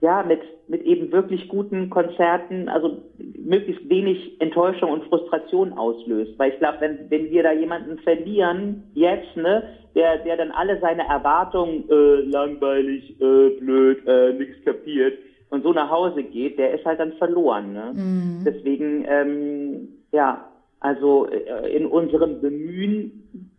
ja, 0.01 0.23
mit, 0.23 0.41
mit 0.69 0.83
eben 0.83 1.11
wirklich 1.11 1.49
guten 1.49 1.91
Konzerten, 1.91 2.69
also 2.69 3.03
möglichst 3.19 3.89
wenig 3.89 4.41
Enttäuschung 4.41 4.93
und 4.93 5.05
Frustration 5.05 5.73
auslöst. 5.73 6.39
Weil 6.39 6.53
ich 6.53 6.59
glaube, 6.59 6.81
wenn, 6.81 7.11
wenn 7.11 7.31
wir 7.31 7.43
da 7.43 7.53
jemanden 7.53 7.99
verlieren, 7.99 8.85
jetzt, 8.95 9.37
ne, 9.37 9.65
der, 9.97 10.19
der 10.19 10.37
dann 10.37 10.53
alle 10.53 10.79
seine 10.81 11.03
Erwartungen, 11.09 11.89
äh, 11.91 12.21
langweilig, 12.21 13.21
äh, 13.21 13.51
blöd, 13.59 14.07
äh, 14.07 14.35
nichts 14.35 14.65
kapiert 14.65 15.19
und 15.51 15.65
so 15.65 15.73
nach 15.73 15.91
Hause 15.91 16.23
geht, 16.23 16.59
der 16.59 16.75
ist 16.75 16.85
halt 16.85 17.01
dann 17.01 17.15
verloren. 17.15 17.73
Ne? 17.73 17.93
Mhm. 17.95 18.45
Deswegen, 18.45 19.05
ähm, 19.09 19.89
ja, 20.13 20.49
also 20.79 21.27
äh, 21.27 21.77
in 21.77 21.87
unserem 21.87 22.41
Bemühen 22.41 23.51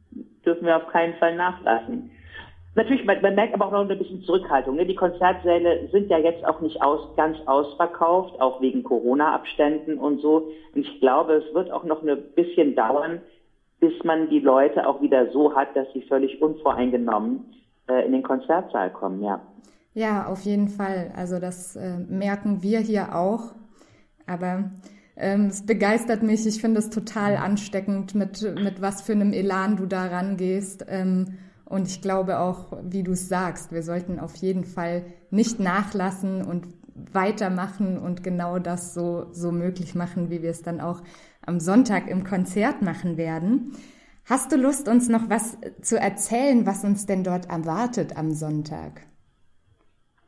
dürfen 0.45 0.65
wir 0.65 0.78
auf 0.78 0.88
keinen 0.88 1.15
Fall 1.15 1.36
nachlassen. 1.36 2.12
Natürlich, 2.75 3.03
man, 3.05 3.21
man, 3.21 3.36
merkt 3.36 3.53
aber 3.53 3.67
auch 3.67 3.71
noch 3.71 3.89
ein 3.89 3.97
bisschen 3.97 4.21
Zurückhaltung. 4.21 4.75
Ne? 4.75 4.86
Die 4.86 4.95
Konzertsäle 4.95 5.89
sind 5.91 6.10
ja 6.10 6.17
jetzt 6.17 6.45
auch 6.45 6.62
nicht 6.62 6.82
aus, 6.82 7.15
ganz 7.15 7.38
ausverkauft, 7.45 8.39
auch 8.39 8.62
wegen 8.62 8.84
Corona-Abständen 8.84 9.97
und 9.97 10.21
so. 10.21 10.49
Und 10.75 10.82
ich 10.82 10.99
glaube, 10.99 11.34
es 11.34 11.53
wird 11.53 11.71
auch 11.71 11.84
noch 11.84 12.03
ein 12.03 12.17
bisschen 12.36 12.75
dauern, 12.75 13.21
bis 13.79 13.93
man 14.03 14.29
die 14.29 14.39
Leute 14.39 14.88
auch 14.88 15.01
wieder 15.01 15.32
so 15.32 15.55
hat, 15.55 15.75
dass 15.75 15.91
sie 15.93 16.01
völlig 16.03 16.41
unvoreingenommen 16.41 17.45
äh, 17.88 18.05
in 18.05 18.12
den 18.12 18.23
Konzertsaal 18.23 18.91
kommen, 18.91 19.23
ja. 19.23 19.41
Ja, 19.93 20.27
auf 20.27 20.41
jeden 20.41 20.67
Fall. 20.67 21.12
Also 21.15 21.39
das 21.39 21.75
äh, 21.75 21.97
merken 21.97 22.62
wir 22.62 22.79
hier 22.79 23.15
auch. 23.15 23.55
Aber 24.27 24.69
ähm, 25.17 25.47
es 25.47 25.65
begeistert 25.65 26.21
mich. 26.23 26.45
Ich 26.45 26.62
finde 26.62 26.79
es 26.79 26.89
total 26.89 27.36
ansteckend, 27.36 28.15
mit, 28.15 28.41
mit 28.41 28.82
was 28.82 29.01
für 29.01 29.13
einem 29.13 29.34
Elan 29.34 29.75
du 29.75 29.88
da 29.88 30.05
rangehst. 30.05 30.86
Ähm, 30.88 31.38
und 31.69 31.88
ich 31.88 32.01
glaube 32.01 32.39
auch, 32.39 32.77
wie 32.84 33.03
du 33.03 33.12
es 33.12 33.29
sagst, 33.29 33.71
wir 33.71 33.84
sollten 33.84 34.19
auf 34.19 34.36
jeden 34.38 34.63
Fall 34.63 35.03
nicht 35.29 35.60
nachlassen 35.60 36.43
und 36.43 36.67
weitermachen 37.13 37.99
und 37.99 38.23
genau 38.23 38.60
das 38.60 38.93
so, 38.93 39.27
so 39.32 39.51
möglich 39.51 39.95
machen, 39.95 40.29
wie 40.29 40.41
wir 40.41 40.49
es 40.49 40.63
dann 40.63 40.82
auch 40.82 41.01
am 41.45 41.60
Sonntag 41.60 42.10
im 42.10 42.23
Konzert 42.23 42.82
machen 42.82 43.17
werden. 43.17 43.73
Hast 44.25 44.51
du 44.51 44.58
Lust, 44.58 44.89
uns 44.89 45.10
noch 45.10 45.29
was 45.29 45.58
zu 45.82 45.97
erzählen, 45.99 46.65
was 46.65 46.84
uns 46.84 47.05
denn 47.05 47.23
dort 47.23 47.49
erwartet 47.49 48.17
am 48.17 48.32
Sonntag? 48.32 49.01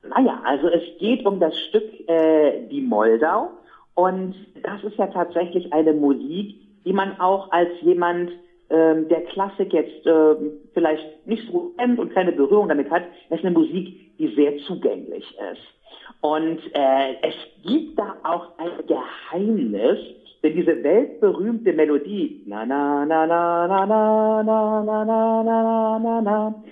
Naja, 0.07 0.41
also 0.45 0.67
es 0.67 0.83
geht 0.99 1.25
um 1.25 1.39
das 1.39 1.57
Stück 1.69 2.07
äh, 2.07 2.67
Die 2.67 2.81
Moldau 2.81 3.49
und 3.95 4.35
das 4.63 4.83
ist 4.83 4.97
ja 4.97 5.07
tatsächlich 5.07 5.71
eine 5.73 5.93
Musik, 5.93 6.55
die 6.85 6.93
man 6.93 7.19
auch 7.19 7.51
als 7.51 7.69
jemand 7.81 8.31
ähm, 8.71 9.07
der 9.09 9.21
Klassik 9.25 9.73
jetzt 9.73 10.05
äh, 10.05 10.35
vielleicht 10.73 11.27
nicht 11.27 11.43
so 11.51 11.73
kennt 11.77 11.99
und 11.99 12.13
keine 12.13 12.31
Berührung 12.31 12.69
damit 12.69 12.89
hat, 12.89 13.03
ist 13.29 13.43
eine 13.43 13.51
Musik, 13.51 14.17
die 14.17 14.27
sehr 14.35 14.57
zugänglich 14.59 15.25
ist. 15.51 16.21
Und 16.21 16.59
äh, 16.73 17.15
es 17.21 17.35
gibt 17.63 17.99
da 17.99 18.15
auch 18.23 18.57
ein 18.57 18.71
Geheimnis, 18.87 19.99
denn 20.43 20.55
diese 20.55 20.83
weltberühmte 20.83 21.73
Melodie, 21.73 22.43
na 22.47 22.65
na 22.65 23.05
na 23.05 23.27
na 23.27 23.67
na 23.67 23.85
na 23.85 24.43
na 24.43 24.83
na 24.83 25.03
na 25.03 25.43
na 25.43 25.99
na 25.99 26.21
na, 26.21 26.63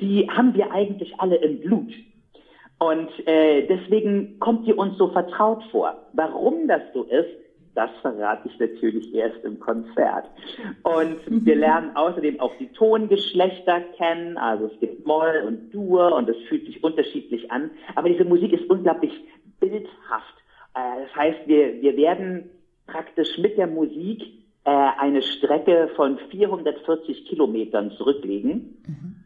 die 0.00 0.28
haben 0.28 0.54
wir 0.54 0.72
eigentlich 0.72 1.12
alle 1.18 1.36
im 1.36 1.60
Blut. 1.60 1.92
Und 2.78 3.10
äh, 3.28 3.66
deswegen 3.68 4.40
kommt 4.40 4.66
die 4.66 4.72
uns 4.72 4.98
so 4.98 5.08
vertraut 5.08 5.62
vor. 5.70 5.94
Warum 6.14 6.66
das 6.66 6.82
so 6.92 7.04
ist, 7.04 7.28
das 7.74 7.90
verrate 8.02 8.48
ich 8.48 8.58
natürlich 8.58 9.14
erst 9.14 9.44
im 9.44 9.58
Konzert. 9.58 10.26
Und 10.82 11.20
wir 11.46 11.56
lernen 11.66 11.96
außerdem 11.96 12.40
auch 12.40 12.54
die 12.58 12.68
Tongeschlechter 12.68 13.80
kennen. 13.96 14.36
Also 14.36 14.66
es 14.66 14.80
gibt 14.80 15.06
Moll 15.06 15.44
und 15.46 15.72
Dur 15.72 16.14
und 16.14 16.28
es 16.28 16.36
fühlt 16.48 16.66
sich 16.66 16.84
unterschiedlich 16.84 17.50
an. 17.50 17.70
Aber 17.94 18.08
diese 18.08 18.24
Musik 18.24 18.52
ist 18.52 18.68
unglaublich 18.68 19.12
bildhaft. 19.60 20.34
Äh, 20.74 21.04
das 21.04 21.16
heißt, 21.16 21.40
wir, 21.46 21.80
wir 21.80 21.96
werden 21.96 22.50
praktisch 22.86 23.38
mit 23.38 23.56
der 23.56 23.66
Musik 23.66 24.22
äh, 24.64 24.70
eine 24.70 25.22
Strecke 25.22 25.90
von 25.96 26.18
440 26.30 27.26
Kilometern 27.26 27.90
zurücklegen. 27.92 28.82
Mhm 28.86 29.21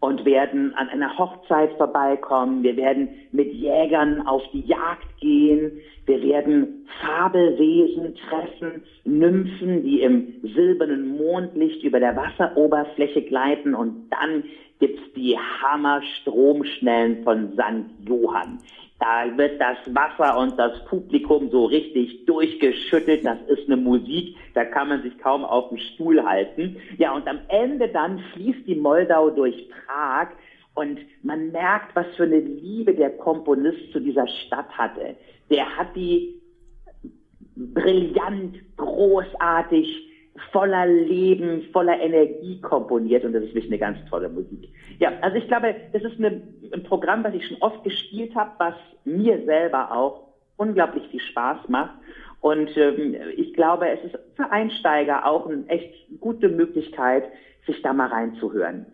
und 0.00 0.24
werden 0.24 0.74
an 0.74 0.88
einer 0.88 1.16
Hochzeit 1.16 1.72
vorbeikommen. 1.76 2.62
Wir 2.62 2.76
werden 2.76 3.08
mit 3.32 3.52
Jägern 3.52 4.26
auf 4.26 4.42
die 4.52 4.62
Jagd 4.62 5.20
gehen. 5.20 5.72
Wir 6.06 6.22
werden 6.22 6.86
Fabelwesen 7.02 8.14
treffen, 8.28 8.82
Nymphen, 9.04 9.84
die 9.84 10.00
im 10.00 10.34
silbernen 10.42 11.18
Mondlicht 11.18 11.82
über 11.84 12.00
der 12.00 12.16
Wasseroberfläche 12.16 13.22
gleiten. 13.22 13.74
Und 13.74 14.08
dann 14.10 14.44
gibt's 14.78 15.02
die 15.14 15.36
Hammerstromschnellen 15.38 17.22
von 17.22 17.52
St. 17.52 18.08
Johann. 18.08 18.58
Da 19.00 19.36
wird 19.36 19.58
das 19.58 19.78
Wasser 19.86 20.38
und 20.38 20.58
das 20.58 20.84
Publikum 20.84 21.50
so 21.50 21.64
richtig 21.64 22.26
durchgeschüttelt. 22.26 23.24
Das 23.24 23.38
ist 23.48 23.66
eine 23.66 23.78
Musik, 23.78 24.36
da 24.54 24.66
kann 24.66 24.90
man 24.90 25.02
sich 25.02 25.18
kaum 25.18 25.42
auf 25.44 25.70
dem 25.70 25.78
Stuhl 25.78 26.22
halten. 26.22 26.76
Ja, 26.98 27.14
und 27.14 27.26
am 27.26 27.40
Ende 27.48 27.88
dann 27.88 28.18
fließt 28.34 28.66
die 28.66 28.74
Moldau 28.74 29.30
durch 29.30 29.68
Prag 29.70 30.28
und 30.74 31.00
man 31.22 31.50
merkt, 31.50 31.96
was 31.96 32.06
für 32.16 32.24
eine 32.24 32.40
Liebe 32.40 32.94
der 32.94 33.10
Komponist 33.16 33.90
zu 33.92 34.00
dieser 34.00 34.26
Stadt 34.26 34.70
hatte. 34.76 35.16
Der 35.50 35.76
hat 35.76 35.96
die 35.96 36.40
brillant, 37.56 38.56
großartig, 38.76 40.09
voller 40.52 40.86
Leben, 40.86 41.62
voller 41.72 41.98
Energie 42.00 42.60
komponiert 42.60 43.24
und 43.24 43.32
das 43.32 43.44
ist 43.44 43.54
wirklich 43.54 43.66
eine 43.66 43.78
ganz 43.78 43.98
tolle 44.08 44.28
Musik. 44.28 44.68
Ja, 44.98 45.12
also 45.20 45.36
ich 45.36 45.48
glaube, 45.48 45.74
das 45.92 46.02
ist 46.02 46.18
eine, 46.18 46.42
ein 46.72 46.82
Programm, 46.82 47.24
was 47.24 47.34
ich 47.34 47.46
schon 47.46 47.58
oft 47.60 47.82
gespielt 47.84 48.34
habe, 48.34 48.50
was 48.58 48.74
mir 49.04 49.44
selber 49.44 49.92
auch 49.92 50.28
unglaublich 50.56 51.06
viel 51.08 51.20
Spaß 51.20 51.68
macht. 51.68 51.94
Und 52.40 52.76
ähm, 52.76 53.16
ich 53.36 53.52
glaube, 53.54 53.88
es 53.88 54.04
ist 54.04 54.18
für 54.34 54.50
Einsteiger 54.50 55.26
auch 55.26 55.46
eine 55.46 55.66
echt 55.68 55.94
gute 56.20 56.48
Möglichkeit, 56.48 57.24
sich 57.66 57.82
da 57.82 57.92
mal 57.92 58.08
reinzuhören. 58.08 58.86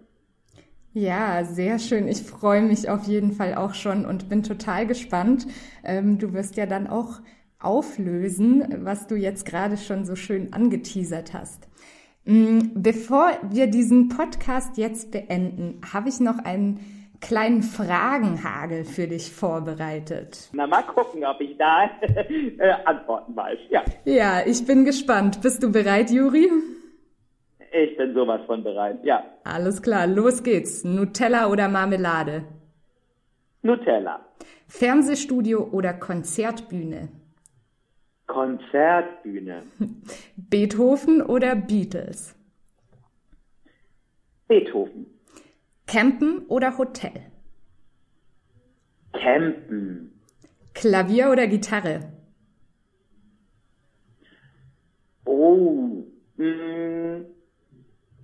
Ja, 0.93 1.45
sehr 1.45 1.79
schön. 1.79 2.09
Ich 2.09 2.23
freue 2.23 2.63
mich 2.63 2.89
auf 2.89 3.05
jeden 3.05 3.33
Fall 3.33 3.55
auch 3.55 3.75
schon 3.75 4.07
und 4.07 4.29
bin 4.31 4.43
total 4.43 4.87
gespannt. 4.87 5.47
Ähm, 5.85 6.19
du 6.19 6.33
wirst 6.33 6.57
ja 6.57 6.65
dann 6.65 6.87
auch 6.87 7.21
auflösen, 7.59 8.85
was 8.85 9.07
du 9.07 9.15
jetzt 9.17 9.47
gerade 9.47 9.77
schon 9.77 10.05
so 10.05 10.17
schön 10.17 10.53
angeteasert 10.53 11.33
hast. 11.33 11.69
Mm, 12.25 12.59
bevor 12.75 13.31
wir 13.51 13.69
diesen 13.69 14.09
Podcast 14.09 14.77
jetzt 14.79 15.13
beenden, 15.13 15.81
habe 15.93 16.09
ich 16.09 16.21
noch 16.21 16.39
einen 16.39 16.81
kleinen 17.21 17.63
Fragenhagel 17.63 18.85
für 18.85 19.07
dich 19.07 19.33
vorbereitet. 19.33 20.51
Na, 20.53 20.67
mal 20.67 20.83
gucken, 20.83 21.25
ob 21.25 21.41
ich 21.41 21.57
da 21.57 21.91
äh, 22.01 22.73
Antworten 22.85 23.35
weiß. 23.35 23.59
Ja. 23.71 23.85
ja, 24.05 24.47
ich 24.47 24.67
bin 24.67 24.85
gespannt. 24.85 25.41
Bist 25.43 25.63
du 25.63 25.71
bereit, 25.71 26.11
Juri? 26.11 26.51
Ich 27.73 27.97
bin 27.97 28.15
sowas 28.15 28.41
von 28.47 28.63
bereit, 28.63 28.99
ja. 29.05 29.25
Alles 29.45 29.83
klar, 29.83 30.07
los 30.07 30.43
geht's. 30.43 30.85
Nutella 30.85 31.49
oder 31.49 31.69
Marmelade? 31.69 32.45
Nutella. 33.63 34.21
Fernsehstudio 34.69 35.69
oder 35.73 35.93
Konzertbühne? 35.93 37.09
Konzertbühne. 38.27 39.63
Beethoven 40.37 41.23
oder 41.23 41.55
Beatles? 41.55 42.35
Beethoven. 44.49 45.07
Campen 45.87 46.47
oder 46.49 46.77
Hotel? 46.79 47.13
Campen. 49.13 50.13
Klavier 50.75 51.31
oder 51.31 51.47
Gitarre? 51.47 52.13
Oh, 55.25 56.05
mh, 56.37 56.45
mm, 56.45 57.25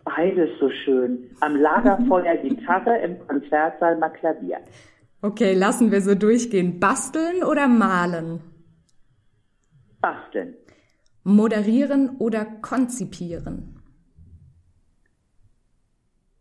beides 0.04 0.50
so 0.60 0.70
schön. 0.84 1.30
Am 1.40 1.56
Lagerfeuer 1.56 2.36
Gitarre, 2.42 2.98
im 2.98 3.18
Konzertsaal 3.26 3.98
mal 3.98 4.10
Klavier. 4.10 4.58
Okay, 5.22 5.54
lassen 5.54 5.92
wir 5.92 6.02
so 6.02 6.14
durchgehen. 6.14 6.80
Basteln 6.80 7.42
oder 7.42 7.68
malen? 7.68 8.40
Basteln. 10.02 10.54
Moderieren 11.24 12.16
oder 12.18 12.44
konzipieren? 12.44 13.80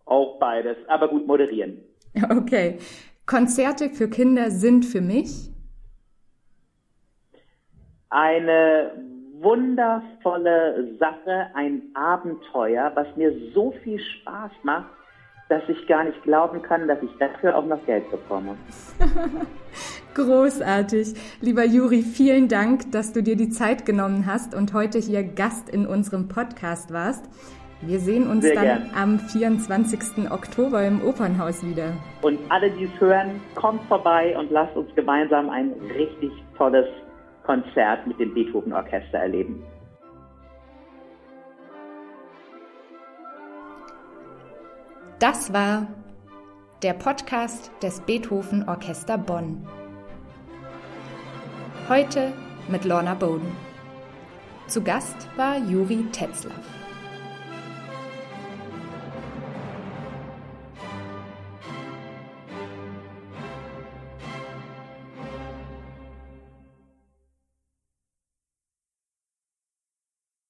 Auch 0.06 0.39
beides, 0.39 0.76
aber 0.89 1.08
gut 1.08 1.26
moderieren. 1.26 1.78
Okay. 2.30 2.80
Konzerte 3.26 3.89
für 3.91 4.10
Kinder 4.10 4.52
sind 4.52 4.84
für 4.84 5.00
mich 5.00 5.52
eine 8.12 8.91
wundervolle 9.39 10.95
Sache, 11.00 11.47
ein 11.56 11.82
Abenteuer, 11.95 12.91
was 12.93 13.08
mir 13.15 13.34
so 13.54 13.71
viel 13.84 14.00
Spaß 14.00 14.52
macht, 14.63 14.89
dass 15.50 15.63
ich 15.67 15.88
gar 15.88 16.04
nicht 16.04 16.21
glauben 16.24 16.62
kann, 16.62 16.88
dass 16.88 17.02
ich 17.02 17.12
dafür 17.17 17.58
auch 17.58 17.65
noch 17.65 17.84
Geld 17.86 18.10
bekomme. 18.12 18.56
Großartig. 20.13 21.13
Lieber 21.39 21.63
Juri, 21.63 22.02
vielen 22.02 22.50
Dank, 22.50 22.91
dass 22.91 23.13
du 23.13 23.24
dir 23.24 23.38
die 23.38 23.50
Zeit 23.50 23.86
genommen 23.86 24.26
hast 24.26 24.54
und 24.54 24.74
heute 24.74 25.00
hier 25.00 25.24
Gast 25.24 25.69
in 25.69 25.88
unserem 25.88 26.28
Podcast 26.28 26.91
warst. 26.91 27.30
Wir 27.82 28.00
sehen 28.00 28.30
uns 28.30 28.43
Sehr 28.43 28.56
dann 28.56 28.63
gern. 28.63 28.91
am 28.95 29.19
24. 29.19 30.30
Oktober 30.30 30.86
im 30.86 31.02
Opernhaus 31.04 31.65
wieder. 31.65 31.93
Und 32.21 32.39
alle, 32.50 32.69
die 32.71 32.84
es 32.84 33.02
hören, 33.02 33.41
kommt 33.56 33.82
vorbei 33.86 34.38
und 34.38 34.52
lasst 34.52 34.76
uns 34.76 34.93
gemeinsam 34.95 35.50
ein 35.50 35.74
richtig 35.97 36.32
tolles 36.58 36.86
Konzert 37.43 38.06
mit 38.06 38.19
dem 38.19 38.34
Beethoven 38.34 38.74
Orchester 38.74 39.17
erleben. 39.17 39.63
Das 45.19 45.54
war 45.54 45.88
der 46.84 46.93
Podcast 46.93 47.71
des 47.82 48.02
Beethoven 48.02 48.67
Orchester 48.67 49.17
Bonn. 49.17 49.67
Heute 51.91 52.32
mit 52.69 52.86
Lorna 52.86 53.15
Bowden. 53.15 53.51
Zu 54.67 54.82
Gast 54.82 55.27
war 55.36 55.58
Juri 55.58 56.06
Tetzlaff. 56.13 56.80